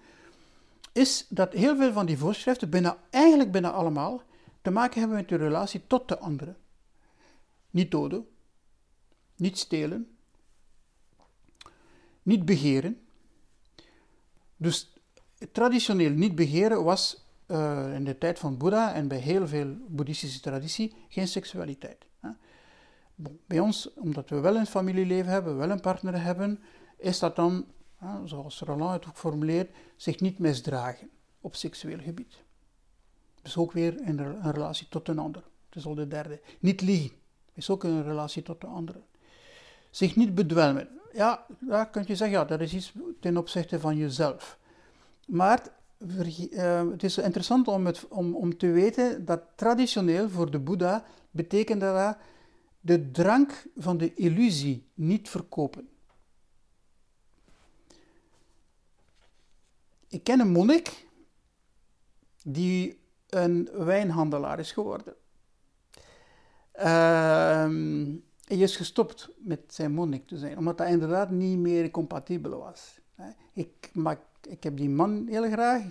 is 0.93 1.27
dat 1.29 1.53
heel 1.53 1.77
veel 1.77 1.93
van 1.93 2.07
die 2.07 2.19
voorschriften, 2.19 2.97
eigenlijk 3.11 3.51
bijna 3.53 3.71
allemaal, 3.71 4.23
te 4.63 4.71
maken 4.71 4.99
hebben 4.99 5.17
met 5.19 5.31
uw 5.31 5.39
relatie 5.39 5.87
tot 5.87 6.09
de 6.09 6.19
anderen. 6.19 6.57
Niet 7.71 7.91
doden, 7.91 8.27
niet 9.37 9.59
stelen, 9.59 10.17
niet 12.23 12.45
begeren. 12.45 13.01
Dus 14.57 14.93
traditioneel 15.53 16.11
niet 16.11 16.35
begeren 16.35 16.85
was 16.85 17.27
uh, 17.47 17.95
in 17.95 18.05
de 18.05 18.19
tijd 18.19 18.39
van 18.39 18.57
Boeddha 18.57 18.93
en 18.95 19.09
bij 19.09 19.19
heel 19.19 19.49
veel 19.49 19.77
boeddhistische 19.89 20.41
traditie 20.41 20.95
geen 21.09 21.29
seksualiteit. 21.29 22.07
Bij 23.47 23.61
ons, 23.61 23.95
omdat 23.95 24.31
we 24.31 24.41
wel 24.41 24.57
een 24.57 24.67
familieleven 24.67 25.33
hebben, 25.33 25.57
wel 25.57 25.71
een 25.71 25.81
partner 25.81 26.23
hebben, 26.23 26.61
is 26.97 27.19
dat 27.19 27.37
dan, 27.37 27.67
zoals 28.25 28.61
Roland 28.61 28.93
het 28.93 29.07
ook 29.09 29.17
formuleert, 29.17 29.77
zich 29.97 30.21
niet 30.21 30.39
misdragen 30.39 31.11
op 31.41 31.55
seksueel 31.55 31.99
gebied. 31.99 32.43
Dus 33.43 33.57
ook 33.57 33.73
weer 33.73 34.01
in 34.01 34.19
een 34.19 34.53
relatie 34.53 34.89
tot 34.89 35.09
een 35.09 35.19
ander. 35.19 35.43
Het 35.67 35.77
is 35.77 35.87
al 35.87 35.95
de 35.95 36.09
derde. 36.09 36.41
Niet 36.61 36.81
liegen 36.81 37.17
is 37.57 37.71
ook 37.71 37.85
een 37.85 38.03
relatie 38.03 38.43
tot 38.43 38.61
de 38.61 38.67
andere. 38.67 39.01
Zich 39.91 40.17
niet 40.17 40.35
bedwelmen. 40.35 40.89
Ja, 41.13 41.47
daar 41.59 41.91
kun 41.91 42.05
je 42.07 42.17
zeggen, 42.17 42.39
ja, 42.39 42.45
dat 42.45 42.61
is 42.61 42.75
iets 42.75 42.93
ten 43.21 43.37
opzichte 43.37 43.81
van 43.81 43.97
jezelf. 43.97 44.59
Maar 45.27 45.63
uh, 45.99 46.91
het 46.91 47.03
is 47.03 47.19
interessant 47.19 47.69
om, 47.69 47.87
het, 47.87 48.09
om, 48.09 48.35
om 48.35 48.57
te 48.57 48.71
weten 48.71 49.25
dat 49.25 49.41
traditioneel 49.55 50.31
voor 50.31 50.51
de 50.51 50.59
Boeddha 50.59 51.05
betekende 51.31 51.93
dat 51.93 52.17
de 52.81 53.11
drank 53.11 53.67
van 53.77 53.97
de 53.97 54.15
illusie 54.15 54.87
niet 54.95 55.29
verkopen. 55.29 55.89
Ik 60.09 60.25
ken 60.25 60.41
een 60.41 60.51
monnik 60.51 61.07
die 62.45 63.01
een 63.29 63.69
wijnhandelaar 63.73 64.59
is 64.59 64.73
geworden. 64.73 65.15
Uh, 66.79 66.85
hij 68.45 68.57
is 68.59 68.77
gestopt 68.77 69.31
met 69.39 69.61
zijn 69.67 69.93
monnik 69.93 70.27
te 70.27 70.37
zijn, 70.37 70.59
omdat 70.59 70.79
dat 70.79 70.89
inderdaad 70.89 71.31
niet 71.31 71.59
meer 71.59 71.91
compatibel 71.91 72.59
was. 72.59 73.01
Ik 73.53 73.91
maak 73.93 74.21
ik 74.49 74.63
heb 74.63 74.77
die 74.77 74.89
man 74.89 75.27
heel 75.29 75.51
graag. 75.51 75.83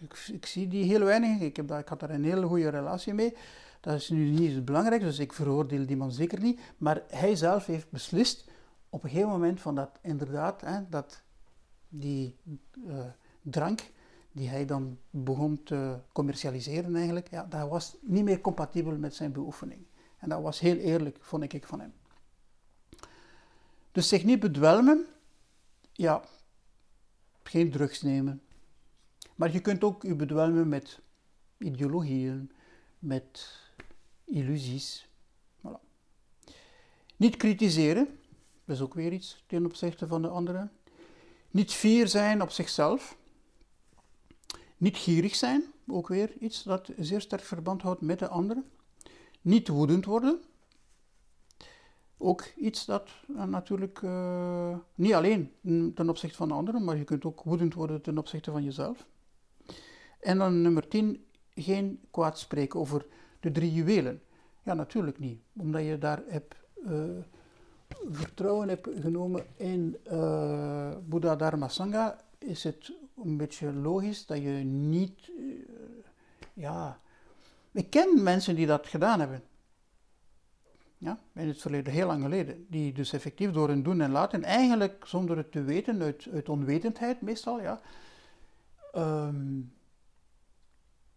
Ik, 0.00 0.28
ik, 0.32 0.46
zie 0.46 0.68
die 0.68 0.84
heel 0.84 1.04
weinig. 1.04 1.40
Ik, 1.40 1.56
heb 1.56 1.68
dat, 1.68 1.78
ik 1.78 1.88
had 1.88 2.00
daar 2.00 2.10
een 2.10 2.24
hele 2.24 2.46
goede 2.46 2.68
relatie 2.68 3.14
mee. 3.14 3.36
Dat 3.80 3.94
is 3.94 4.08
nu 4.10 4.28
niet 4.28 4.52
zo 4.52 4.60
belangrijk, 4.60 5.00
dus 5.00 5.18
ik 5.18 5.32
veroordeel 5.32 5.86
die 5.86 5.96
man 5.96 6.12
zeker 6.12 6.40
niet. 6.40 6.60
Maar 6.78 7.02
hij 7.08 7.36
zelf 7.36 7.66
heeft 7.66 7.90
beslist 7.90 8.44
op 8.88 9.04
een 9.04 9.10
gegeven 9.10 9.30
moment 9.30 9.60
van 9.60 9.74
dat 9.74 9.90
inderdaad, 10.02 10.60
hè, 10.60 10.88
dat 10.88 11.22
die 11.98 12.36
uh, 12.86 13.04
drank 13.42 13.92
die 14.32 14.48
hij 14.48 14.64
dan 14.64 14.98
begon 15.10 15.62
te 15.62 15.98
commercialiseren 16.12 16.96
eigenlijk, 16.96 17.30
ja, 17.30 17.44
dat 17.44 17.68
was 17.68 17.96
niet 18.00 18.24
meer 18.24 18.40
compatibel 18.40 18.96
met 18.98 19.14
zijn 19.14 19.32
beoefening. 19.32 19.86
En 20.18 20.28
dat 20.28 20.42
was 20.42 20.60
heel 20.60 20.76
eerlijk, 20.76 21.18
vond 21.20 21.52
ik 21.52 21.66
van 21.66 21.80
hem. 21.80 21.92
Dus 23.92 24.08
zich 24.08 24.24
niet 24.24 24.40
bedwelmen, 24.40 25.06
ja, 25.92 26.24
geen 27.42 27.70
drugs 27.70 28.02
nemen. 28.02 28.42
Maar 29.34 29.52
je 29.52 29.60
kunt 29.60 29.84
ook 29.84 30.02
je 30.02 30.14
bedwelmen 30.14 30.68
met 30.68 31.00
ideologieën, 31.58 32.50
met 32.98 33.60
illusies. 34.24 35.08
Voilà. 35.58 35.80
Niet 37.16 37.36
kritiseren, 37.36 38.18
dat 38.64 38.76
is 38.76 38.82
ook 38.82 38.94
weer 38.94 39.12
iets 39.12 39.44
ten 39.46 39.64
opzichte 39.64 40.06
van 40.06 40.22
de 40.22 40.28
anderen. 40.28 40.72
Niet 41.54 41.72
fier 41.72 42.08
zijn 42.08 42.42
op 42.42 42.50
zichzelf. 42.50 43.16
Niet 44.76 44.96
gierig 44.96 45.34
zijn, 45.34 45.64
ook 45.86 46.08
weer 46.08 46.32
iets 46.38 46.62
dat 46.62 46.90
zeer 46.98 47.20
sterk 47.20 47.42
verband 47.42 47.82
houdt 47.82 48.00
met 48.00 48.18
de 48.18 48.28
anderen. 48.28 48.64
Niet 49.40 49.68
woedend 49.68 50.04
worden, 50.04 50.40
ook 52.18 52.44
iets 52.56 52.84
dat 52.84 53.10
uh, 53.28 53.44
natuurlijk 53.44 54.00
uh, 54.02 54.76
niet 54.94 55.12
alleen 55.12 55.52
ten 55.94 56.08
opzichte 56.08 56.36
van 56.36 56.50
anderen, 56.50 56.84
maar 56.84 56.96
je 56.96 57.04
kunt 57.04 57.24
ook 57.24 57.42
woedend 57.42 57.74
worden 57.74 58.02
ten 58.02 58.18
opzichte 58.18 58.50
van 58.50 58.64
jezelf. 58.64 59.06
En 60.20 60.38
dan 60.38 60.62
nummer 60.62 60.88
10, 60.88 61.24
geen 61.54 62.00
kwaad 62.10 62.38
spreken 62.38 62.80
over 62.80 63.06
de 63.40 63.50
drie 63.50 63.72
juwelen. 63.72 64.22
Ja, 64.62 64.74
natuurlijk 64.74 65.18
niet, 65.18 65.40
omdat 65.56 65.84
je 65.84 65.98
daar 65.98 66.22
hebt, 66.26 66.54
uh, 66.86 67.02
vertrouwen 68.10 68.68
hebt 68.68 68.88
genomen 69.00 69.46
in 69.56 69.96
Buddha 71.04 71.36
Dharma 71.36 71.68
Sangha, 71.68 72.20
is 72.38 72.64
het 72.64 72.92
een 73.24 73.36
beetje 73.36 73.72
logisch 73.72 74.26
dat 74.26 74.38
je 74.38 74.50
niet, 74.64 75.30
ja, 76.52 77.00
ik 77.72 77.90
ken 77.90 78.22
mensen 78.22 78.54
die 78.54 78.66
dat 78.66 78.86
gedaan 78.86 79.20
hebben. 79.20 79.42
Ja, 80.98 81.20
in 81.34 81.48
het 81.48 81.60
verleden, 81.60 81.92
heel 81.92 82.06
lang 82.06 82.22
geleden. 82.22 82.66
Die 82.70 82.92
dus 82.92 83.12
effectief 83.12 83.50
door 83.50 83.68
hun 83.68 83.82
doen 83.82 84.00
en 84.00 84.10
laten, 84.10 84.42
eigenlijk 84.42 85.06
zonder 85.06 85.36
het 85.36 85.52
te 85.52 85.62
weten, 85.62 86.02
uit, 86.02 86.28
uit 86.32 86.48
onwetendheid 86.48 87.20
meestal, 87.20 87.60
ja, 87.60 87.80
ehm, 88.92 89.60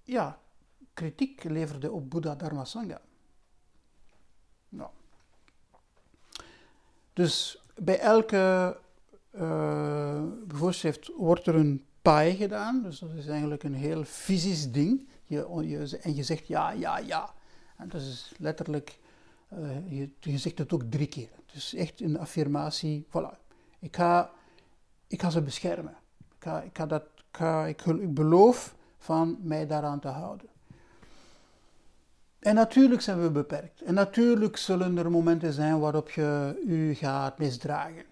ja, 0.03 0.39
kritiek 0.93 1.43
leverde 1.43 1.91
op 1.91 2.09
Buddha 2.09 2.35
Dharma 2.35 2.65
Sangha. 2.65 3.01
Nou. 4.69 4.89
Dus 7.17 7.63
bij 7.75 7.99
elke 7.99 8.77
uh, 9.35 10.23
wordt 11.15 11.47
er 11.47 11.55
een 11.55 11.85
paai 12.01 12.35
gedaan, 12.35 12.81
dus 12.81 12.99
dat 12.99 13.09
is 13.13 13.27
eigenlijk 13.27 13.63
een 13.63 13.73
heel 13.73 14.03
fysisch 14.03 14.71
ding. 14.71 15.07
Je, 15.25 15.99
en 16.01 16.15
je 16.15 16.23
zegt 16.23 16.47
ja, 16.47 16.71
ja, 16.71 16.97
ja. 16.97 17.33
En 17.77 17.89
dat 17.89 18.01
is 18.01 18.33
letterlijk 18.37 18.99
uh, 19.53 20.09
je, 20.19 20.37
zegt 20.37 20.57
het 20.57 20.73
ook 20.73 20.83
drie 20.89 21.07
keer. 21.07 21.29
Dus 21.53 21.73
echt 21.73 22.01
een 22.01 22.19
affirmatie. 22.19 23.05
Voilà. 23.07 23.37
Ik 23.79 23.95
ga, 23.95 24.31
ik 25.07 25.21
ga 25.21 25.29
ze 25.29 25.41
beschermen. 25.41 25.95
Ik, 26.17 26.43
ga, 26.43 26.61
ik, 26.61 26.77
ga 26.77 26.85
dat, 26.85 27.03
ik, 27.67 27.81
ik 27.81 28.13
beloof 28.13 28.75
van 28.97 29.37
mij 29.41 29.67
daaraan 29.67 29.99
te 29.99 30.07
houden. 30.07 30.47
En 32.39 32.55
natuurlijk 32.55 33.01
zijn 33.01 33.21
we 33.21 33.31
beperkt. 33.31 33.81
En 33.81 33.93
natuurlijk 33.93 34.57
zullen 34.57 34.97
er 34.97 35.11
momenten 35.11 35.53
zijn 35.53 35.79
waarop 35.79 36.09
je 36.09 36.61
u 36.65 36.93
gaat 36.93 37.39
misdragen. 37.39 38.03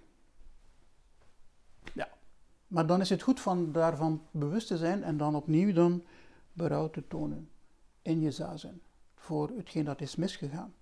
Ja. 1.93 2.07
Maar 2.67 2.87
dan 2.87 3.01
is 3.01 3.09
het 3.09 3.21
goed 3.21 3.39
van 3.39 3.71
daarvan 3.71 4.21
bewust 4.31 4.67
te 4.67 4.77
zijn 4.77 5.03
en 5.03 5.17
dan 5.17 5.35
opnieuw 5.35 5.73
dan 5.73 6.03
berouw 6.53 6.89
te 6.89 7.07
tonen 7.07 7.49
in 8.01 8.21
je 8.21 8.31
zazen 8.31 8.81
voor 9.15 9.49
hetgeen 9.57 9.85
dat 9.85 10.01
is 10.01 10.15
misgegaan. 10.15 10.73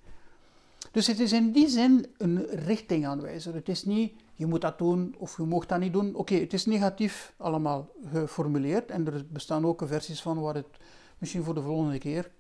Dus 0.92 1.08
het 1.08 1.20
is 1.20 1.34
in 1.34 1.52
die 1.52 1.68
zin 1.68 2.06
een 2.18 2.46
richtingaanwijzer. 2.46 3.54
Het 3.54 3.70
is 3.70 3.86
niet, 3.86 4.14
je 4.36 4.46
moet 4.46 4.62
dat 4.62 4.78
doen 4.78 5.16
of 5.18 5.38
je 5.38 5.44
mag 5.44 5.66
dat 5.66 5.80
niet 5.80 5.94
doen. 5.94 6.16
Oké, 6.16 6.36
het 6.36 6.54
is 6.54 6.66
negatief 6.66 7.34
allemaal 7.38 7.90
geformuleerd 8.12 8.92
en 8.92 9.08
er 9.08 9.26
bestaan 9.30 9.66
ook 9.66 9.82
versies 9.86 10.22
van 10.22 10.40
waar 10.40 10.56
het 10.56 10.78
misschien 11.18 11.44
voor 11.44 11.54
de 11.54 11.62
volgende 11.62 11.98
keer, 11.98 12.32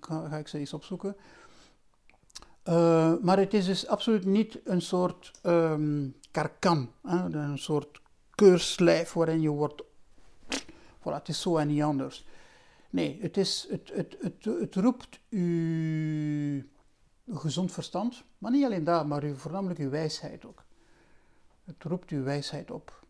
ga, 0.00 0.36
ik 0.36 0.48
ze 0.48 0.58
eens 0.58 0.72
opzoeken. 0.72 1.16
Uh, 2.68 3.14
maar 3.22 3.38
het 3.38 3.54
is 3.54 3.64
dus 3.64 3.86
absoluut 3.86 4.24
niet 4.24 4.60
een 4.64 4.82
soort 4.82 5.30
um, 5.42 6.16
karkan, 6.30 6.90
hè? 7.02 7.16
een 7.16 7.58
soort 7.58 8.00
keurslijf 8.30 9.12
waarin 9.12 9.40
je 9.40 9.48
wordt, 9.48 9.82
voilà, 10.98 11.12
het 11.12 11.28
is 11.28 11.40
zo 11.40 11.56
en 11.56 11.68
niet 11.68 11.82
anders. 11.82 12.26
Nee, 12.90 13.18
het, 13.20 13.36
is, 13.36 13.66
het, 13.70 13.90
het, 13.94 14.16
het, 14.20 14.44
het 14.44 14.74
roept 14.74 15.20
u 15.28 16.70
gezond 17.30 17.72
verstand, 17.72 18.24
maar 18.38 18.50
niet 18.50 18.64
alleen 18.64 18.84
dat, 18.84 19.06
maar 19.06 19.24
u, 19.24 19.36
voornamelijk 19.36 19.78
uw 19.78 19.90
wijsheid 19.90 20.44
ook. 20.44 20.64
Het 21.64 21.82
roept 21.82 22.10
uw 22.10 22.22
wijsheid 22.22 22.70
op 22.70 23.04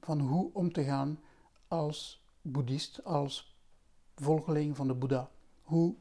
van 0.00 0.20
hoe 0.20 0.50
om 0.52 0.72
te 0.72 0.84
gaan 0.84 1.20
als 1.68 2.24
boeddhist, 2.42 3.04
als 3.04 3.56
volgeling 4.14 4.76
van 4.76 4.86
de 4.86 4.94
Boeddha. 4.94 5.30
Hoe 5.70 5.94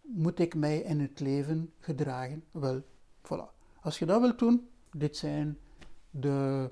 moet 0.00 0.38
ik 0.38 0.54
mij 0.54 0.78
in 0.78 1.00
het 1.00 1.20
leven 1.20 1.72
gedragen? 1.80 2.44
Wel, 2.50 2.82
voilà. 3.22 3.54
Als 3.80 3.98
je 3.98 4.06
dat 4.06 4.20
wilt 4.20 4.38
doen, 4.38 4.68
dit 4.92 5.16
zijn 5.16 5.58
de 6.10 6.70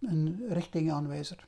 een 0.00 0.44
richtingaanwijzer. 0.48 1.46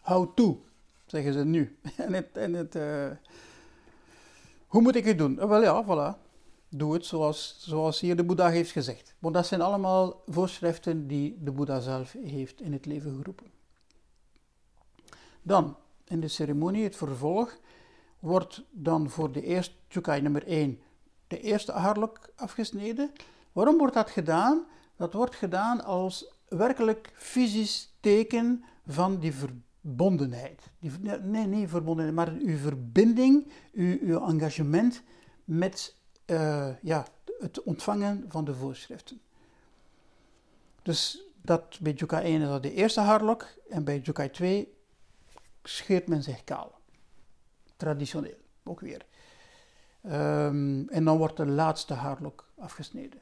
How 0.00 0.34
to, 0.34 0.64
zeggen 1.06 1.32
ze 1.32 1.44
nu. 1.44 1.78
en 1.96 2.12
het, 2.12 2.28
het, 2.34 2.74
uh, 2.74 3.10
hoe 4.66 4.82
moet 4.82 4.96
ik 4.96 5.04
het 5.04 5.18
doen? 5.18 5.36
Wel 5.36 5.62
ja, 5.62 5.84
voilà. 5.84 6.18
Doe 6.68 6.92
het 6.92 7.06
zoals, 7.06 7.56
zoals 7.58 8.00
hier 8.00 8.16
de 8.16 8.24
Boeddha 8.24 8.48
heeft 8.48 8.70
gezegd. 8.70 9.14
Want 9.18 9.34
dat 9.34 9.46
zijn 9.46 9.60
allemaal 9.60 10.22
voorschriften 10.26 11.06
die 11.06 11.42
de 11.42 11.52
Boeddha 11.52 11.80
zelf 11.80 12.12
heeft 12.12 12.60
in 12.60 12.72
het 12.72 12.86
leven 12.86 13.16
geroepen. 13.16 13.46
Dan, 15.42 15.76
in 16.08 16.20
de 16.20 16.28
ceremonie, 16.28 16.84
het 16.84 16.96
vervolg, 16.96 17.58
wordt 18.18 18.64
dan 18.70 19.10
voor 19.10 19.32
de 19.32 19.42
eerste 19.42 19.74
Chukai 19.88 20.20
nummer 20.20 20.46
1 20.46 20.80
de 21.26 21.40
eerste 21.40 21.72
haarlok 21.72 22.18
afgesneden. 22.36 23.12
Waarom 23.52 23.78
wordt 23.78 23.94
dat 23.94 24.10
gedaan? 24.10 24.64
Dat 24.96 25.12
wordt 25.12 25.34
gedaan 25.34 25.84
als 25.84 26.32
werkelijk 26.48 27.12
fysisch 27.14 27.94
teken 28.00 28.64
van 28.86 29.18
die 29.18 29.32
verbondenheid. 29.32 30.62
Die, 30.78 30.90
nee, 31.22 31.46
niet 31.46 31.68
verbondenheid, 31.68 32.14
maar 32.14 32.32
uw 32.32 32.56
verbinding, 32.56 33.52
uw, 33.72 33.98
uw 34.00 34.26
engagement 34.26 35.02
met 35.44 35.94
uh, 36.26 36.68
ja, 36.82 37.06
het 37.38 37.62
ontvangen 37.62 38.24
van 38.28 38.44
de 38.44 38.54
voorschriften. 38.54 39.20
Dus 40.82 41.22
dat 41.42 41.78
bij 41.80 41.92
Jukai 41.92 42.24
1 42.24 42.40
is 42.40 42.48
dat 42.48 42.62
de 42.62 42.74
eerste 42.74 43.00
haarlok 43.00 43.46
en 43.68 43.84
bij 43.84 43.98
Jukai 43.98 44.30
2 44.30 44.75
scheert 45.68 46.08
men 46.08 46.22
zich 46.22 46.44
kaal. 46.44 46.80
Traditioneel, 47.76 48.38
ook 48.64 48.80
weer. 48.80 49.06
Um, 50.04 50.88
en 50.88 51.04
dan 51.04 51.18
wordt 51.18 51.36
de 51.36 51.46
laatste 51.46 51.94
haarlok 51.94 52.50
afgesneden. 52.58 53.20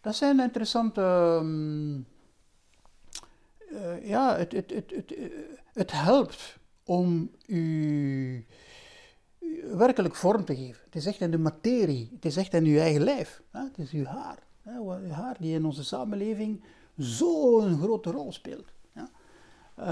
Dat 0.00 0.14
zijn 0.14 0.40
interessante. 0.40 1.00
Um, 1.40 2.06
uh, 3.70 4.08
ja, 4.08 4.36
het, 4.36 4.52
het, 4.52 4.70
het, 4.70 4.90
het, 4.90 5.14
het 5.72 5.92
helpt 5.92 6.58
om 6.84 7.30
u 7.46 8.46
werkelijk 9.72 10.14
vorm 10.14 10.44
te 10.44 10.56
geven. 10.56 10.84
Het 10.84 10.94
is 10.94 11.06
echt 11.06 11.20
in 11.20 11.30
de 11.30 11.38
materie, 11.38 12.10
het 12.14 12.24
is 12.24 12.36
echt 12.36 12.54
in 12.54 12.64
uw 12.64 12.78
eigen 12.78 13.02
lijf. 13.02 13.42
Hè? 13.50 13.62
Het 13.62 13.78
is 13.78 13.90
uw 13.90 14.04
haar. 14.04 14.38
Hè? 14.62 14.78
Uw 14.78 15.10
haar 15.10 15.36
die 15.40 15.54
in 15.54 15.64
onze 15.64 15.84
samenleving 15.84 16.64
zo'n 16.96 17.78
grote 17.78 18.10
rol 18.10 18.32
speelt. 18.32 18.72
Uh, 19.82 19.88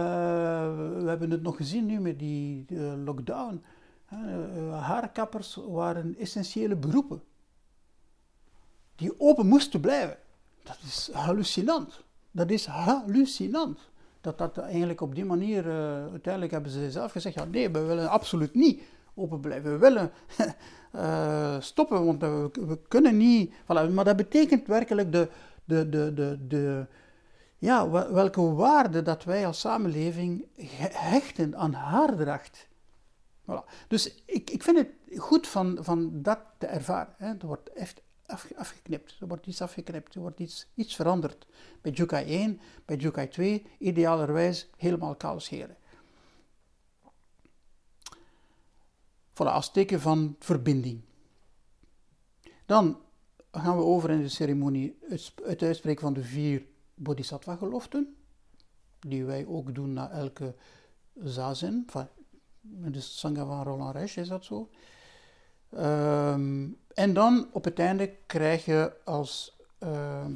we 1.02 1.04
hebben 1.06 1.30
het 1.30 1.42
nog 1.42 1.56
gezien 1.56 1.86
nu 1.86 2.00
met 2.00 2.18
die 2.18 2.66
lockdown. 3.04 3.62
Uh, 4.12 4.82
haarkappers 4.82 5.58
waren 5.68 6.16
essentiële 6.18 6.76
beroepen. 6.76 7.22
Die 8.96 9.20
open 9.20 9.46
moesten 9.46 9.80
blijven. 9.80 10.16
Dat 10.62 10.78
is 10.82 11.10
hallucinant. 11.12 12.04
Dat 12.30 12.50
is 12.50 12.66
hallucinant. 12.66 13.78
Dat 14.20 14.38
dat 14.38 14.58
eigenlijk 14.58 15.00
op 15.00 15.14
die 15.14 15.24
manier, 15.24 15.70
uiteindelijk 16.10 16.52
hebben 16.52 16.70
ze 16.70 16.90
zelf 16.90 17.12
gezegd, 17.12 17.34
ja 17.34 17.44
nee, 17.44 17.70
we 17.70 17.80
willen 17.80 18.10
absoluut 18.10 18.54
niet 18.54 18.82
open 19.14 19.40
blijven. 19.40 19.72
We 19.72 19.78
willen 19.78 20.12
stoppen, 21.62 22.04
want 22.04 22.20
we, 22.20 22.50
we, 22.66 22.78
kunnen 22.88 23.16
niet. 23.16 23.52
Voilà. 23.62 23.92
Maar 23.92 24.04
dat 24.04 24.16
betekent 24.16 24.66
werkelijk 24.66 25.12
de, 25.12 25.28
de, 25.64 25.88
de, 25.88 26.14
de, 26.14 26.38
de, 26.48 26.86
ja, 27.60 27.90
welke 27.90 28.40
waarde 28.40 29.02
dat 29.02 29.24
wij 29.24 29.46
als 29.46 29.60
samenleving 29.60 30.46
hechten 30.92 31.56
aan 31.56 31.72
haardracht. 31.72 32.68
Voilà. 33.42 33.86
Dus 33.88 34.22
ik, 34.24 34.50
ik 34.50 34.62
vind 34.62 34.76
het 34.76 35.20
goed 35.20 35.46
van, 35.46 35.78
van 35.80 36.22
dat 36.22 36.38
te 36.58 36.66
ervaren. 36.66 37.14
Hè. 37.16 37.26
Er 37.26 37.46
wordt 37.46 37.72
echt 37.72 38.00
afgeknipt. 38.56 39.16
Er 39.20 39.28
wordt 39.28 39.46
iets 39.46 39.62
afgeknipt. 39.62 40.14
Er 40.14 40.20
wordt 40.20 40.40
iets, 40.40 40.66
iets 40.74 40.96
veranderd. 40.96 41.46
Bij 41.80 41.92
Jukai 41.92 42.26
1, 42.26 42.60
bij 42.84 42.96
Jukai 42.96 43.28
2, 43.28 43.66
idealerwijs 43.78 44.70
helemaal 44.76 45.14
kaal 45.14 45.40
scheren. 45.40 45.76
Voilà, 49.32 49.52
als 49.52 49.72
teken 49.72 50.00
van 50.00 50.36
verbinding. 50.38 51.00
Dan 52.66 53.00
gaan 53.52 53.76
we 53.76 53.82
over 53.82 54.10
in 54.10 54.22
de 54.22 54.28
ceremonie 54.28 54.98
het 55.42 55.62
uitspreken 55.62 56.02
van 56.02 56.12
de 56.12 56.24
vier 56.24 56.68
bodhisattva-geloften, 57.02 58.16
die 58.98 59.24
wij 59.24 59.46
ook 59.46 59.74
doen 59.74 59.92
na 59.92 60.10
elke 60.10 60.54
zazen. 61.14 61.86
Met 62.60 62.94
de 62.94 63.00
Sangha 63.00 63.44
van 63.44 63.62
Roland 63.62 63.96
Resch 63.96 64.16
is 64.16 64.28
dat 64.28 64.44
zo. 64.44 64.68
Um, 65.78 66.76
en 66.94 67.12
dan 67.12 67.48
op 67.52 67.64
het 67.64 67.78
einde 67.78 68.14
krijg 68.26 68.64
je 68.64 68.92
als 69.04 69.58
uh, 69.78 70.26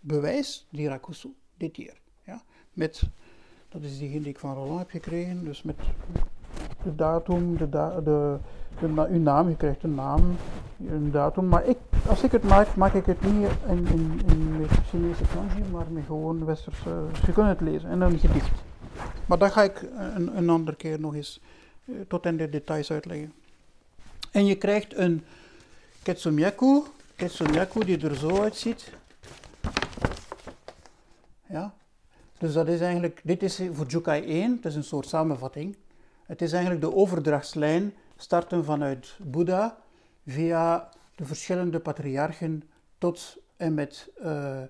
bewijs 0.00 0.66
die 0.70 0.88
Rakusu, 0.88 1.34
dit 1.56 1.76
hier. 1.76 2.00
Ja? 2.24 2.42
Met, 2.72 3.02
dat 3.68 3.82
is 3.82 3.98
diegene 3.98 4.20
die 4.20 4.30
ik 4.30 4.38
van 4.38 4.54
Roland 4.54 4.78
heb 4.78 4.90
gekregen, 4.90 5.44
dus 5.44 5.62
met 5.62 5.76
de 6.84 6.94
datum, 6.94 7.56
de, 7.56 7.68
de, 7.68 8.02
de, 8.04 9.06
uw 9.10 9.18
naam, 9.18 9.48
je 9.48 9.56
krijgt 9.56 9.82
een 9.82 9.94
naam, 9.94 10.36
een 10.86 11.10
datum. 11.10 11.48
Maar 11.48 11.66
ik, 11.66 11.78
als 12.08 12.22
ik 12.22 12.32
het 12.32 12.42
maak, 12.42 12.74
maak 12.76 12.94
ik 12.94 13.06
het 13.06 13.22
niet 13.22 13.48
in, 13.68 13.86
in, 13.86 14.20
in 14.26 14.66
Chinese 14.90 15.24
kanji, 15.34 15.70
maar 15.70 15.86
met 15.90 16.04
gewoon 16.06 16.44
westerse, 16.44 17.04
dus 17.10 17.20
je 17.20 17.32
kunt 17.32 17.48
het 17.48 17.60
lezen 17.60 17.88
en 17.88 18.00
een 18.00 18.18
gedicht. 18.18 18.62
Maar 19.26 19.38
dat 19.38 19.52
ga 19.52 19.62
ik 19.62 19.82
een, 19.96 20.36
een 20.36 20.50
andere 20.50 20.76
keer 20.76 21.00
nog 21.00 21.14
eens 21.14 21.40
uh, 21.84 22.00
tot 22.08 22.26
in 22.26 22.36
de 22.36 22.48
details 22.48 22.90
uitleggen. 22.90 23.32
En 24.30 24.46
je 24.46 24.54
krijgt 24.54 24.96
een 24.96 25.24
Ketsumyaku, 26.02 26.82
Ketsumyaku 27.16 27.84
die 27.84 28.08
er 28.08 28.16
zo 28.16 28.42
uitziet. 28.42 28.92
Ja, 31.46 31.74
dus 32.38 32.52
dat 32.52 32.68
is 32.68 32.80
eigenlijk, 32.80 33.20
dit 33.24 33.42
is 33.42 33.60
voor 33.72 33.86
Jukai 33.86 34.24
1, 34.24 34.56
het 34.56 34.64
is 34.64 34.74
een 34.74 34.84
soort 34.84 35.06
samenvatting. 35.06 35.76
Het 36.26 36.42
is 36.42 36.52
eigenlijk 36.52 36.82
de 36.82 36.94
overdrachtslijn, 36.94 37.94
starten 38.16 38.64
vanuit 38.64 39.16
Boeddha 39.22 39.76
via 40.26 40.88
de 41.22 41.28
verschillende 41.28 41.80
patriarchen 41.80 42.62
tot 42.98 43.38
en 43.56 43.74
met 43.74 44.10
uh, 44.24 44.62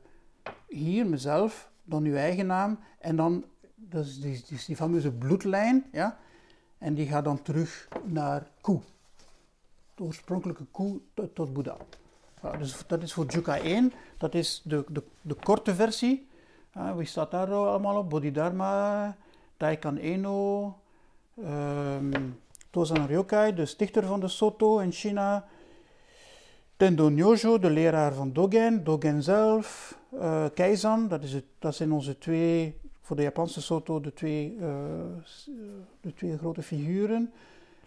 hier, 0.68 1.06
mezelf, 1.06 1.70
dan 1.84 2.04
uw 2.04 2.14
eigen 2.14 2.46
naam 2.46 2.78
en 2.98 3.16
dan, 3.16 3.44
dat 3.74 4.04
is 4.04 4.20
die, 4.20 4.42
die, 4.48 4.58
die 4.66 4.76
fameuze 4.76 5.12
bloedlijn, 5.12 5.84
ja, 5.92 6.18
en 6.78 6.94
die 6.94 7.06
gaat 7.06 7.24
dan 7.24 7.42
terug 7.42 7.88
naar 8.04 8.46
Ku 8.60 8.80
de 9.94 10.02
oorspronkelijke 10.02 10.64
koe 10.70 11.00
tot, 11.32 11.52
Boeddha. 11.52 11.76
dus 12.58 12.84
dat 12.86 13.02
is 13.02 13.12
voor 13.12 13.26
Juka 13.26 13.58
1, 13.58 13.92
dat 14.18 14.34
is 14.34 14.60
de, 14.64 14.84
de, 14.88 15.02
de 15.20 15.34
korte 15.34 15.74
versie. 15.74 16.28
Wie 16.96 17.06
staat 17.06 17.30
daar 17.30 17.52
allemaal 17.52 17.96
op? 17.96 18.10
Bodhidharma, 18.10 19.16
Daikan 19.56 19.96
Eno, 19.96 20.76
um, 21.38 22.40
Tozan 22.70 23.06
Ryokai, 23.06 23.54
de 23.54 23.66
stichter 23.66 24.06
van 24.06 24.20
de 24.20 24.28
Soto 24.28 24.78
in 24.78 24.92
China. 24.92 25.44
Tendo 26.82 27.08
Nyojo, 27.08 27.58
de 27.58 27.70
leraar 27.70 28.14
van 28.14 28.32
Dogen, 28.32 28.84
Dogen 28.84 29.22
zelf. 29.22 29.98
Uh, 30.14 30.44
Keizan, 30.54 31.08
dat, 31.08 31.22
is 31.22 31.32
het, 31.32 31.44
dat 31.58 31.74
zijn 31.74 31.92
onze 31.92 32.18
twee, 32.18 32.80
voor 33.00 33.16
de 33.16 33.22
Japanse 33.22 33.62
Soto, 33.62 34.00
de 34.00 34.12
twee, 34.12 34.56
uh, 34.60 34.64
de 36.00 36.14
twee 36.14 36.38
grote 36.38 36.62
figuren 36.62 37.32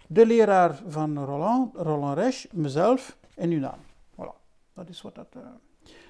de 0.07 0.25
leraar 0.25 0.81
van 0.87 1.23
Roland, 1.23 1.75
Roland 1.75 2.17
Resch, 2.17 2.45
mezelf 2.51 3.17
en 3.33 3.49
uw 3.49 3.59
naam. 3.59 3.79
Voilà, 4.15 4.35
dat 4.73 4.89
is 4.89 5.01
wat 5.01 5.15
dat... 5.15 5.27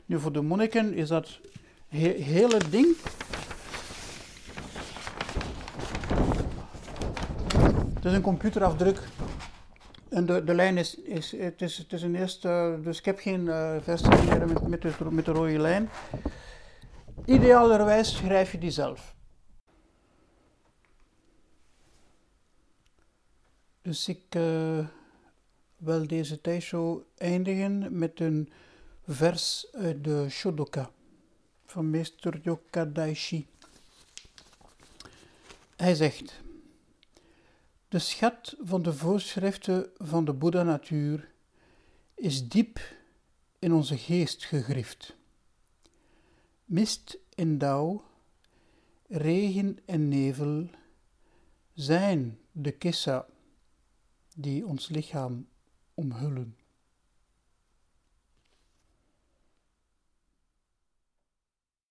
Nu 0.05 0.19
voor 0.19 0.31
de 0.31 0.41
monniken 0.41 0.93
is 0.93 1.07
dat 1.07 1.39
he 1.87 2.07
hele 2.09 2.59
ding... 2.69 2.95
Het 7.93 8.05
is 8.05 8.13
een 8.13 8.21
computerafdruk 8.21 9.01
en 10.15 10.25
de, 10.25 10.43
de 10.43 10.53
lijn 10.53 10.77
is, 10.77 10.95
is, 10.95 11.31
het 11.31 11.61
is, 11.61 11.77
het 11.77 11.93
is 11.93 12.01
een 12.01 12.15
eerste, 12.15 12.79
dus 12.83 12.97
ik 12.97 13.05
heb 13.05 13.19
geen 13.19 13.41
uh, 13.45 13.75
vestiging 13.81 14.29
meer 14.29 14.47
met, 14.47 14.67
met, 14.67 14.81
de, 14.81 15.11
met 15.11 15.25
de 15.25 15.31
rode 15.31 15.59
lijn. 15.59 15.89
Idealerwijs 17.25 18.15
schrijf 18.15 18.51
je 18.51 18.57
die 18.57 18.71
zelf. 18.71 19.15
Dus 23.81 24.07
ik 24.07 24.35
uh, 24.35 24.87
wil 25.77 26.07
deze 26.07 26.41
tijdshow 26.41 27.01
eindigen 27.17 27.97
met 27.97 28.19
een 28.19 28.51
vers 29.07 29.67
uit 29.71 30.03
de 30.03 30.25
Shodoka 30.29 30.89
van 31.65 31.89
meester 31.89 32.39
Yoka 32.43 32.85
Daishi. 32.85 33.47
Hij 35.75 35.95
zegt: 35.95 36.43
De 37.95 38.01
schat 38.01 38.55
van 38.59 38.83
de 38.83 38.93
voorschriften 38.93 39.89
van 39.97 40.25
de 40.25 40.33
Boeddha-natuur 40.33 41.31
is 42.15 42.47
diep 42.47 42.79
in 43.59 43.73
onze 43.73 43.97
geest 43.97 44.45
gegrift. 44.45 45.15
Mist 46.65 47.17
en 47.35 47.57
dauw, 47.57 48.03
regen 49.07 49.79
en 49.85 50.07
nevel 50.07 50.69
zijn 51.73 52.39
de 52.51 52.71
kissa 52.71 53.27
die 54.35 54.65
ons 54.65 54.89
lichaam 54.89 55.47
omhullen. 55.93 56.57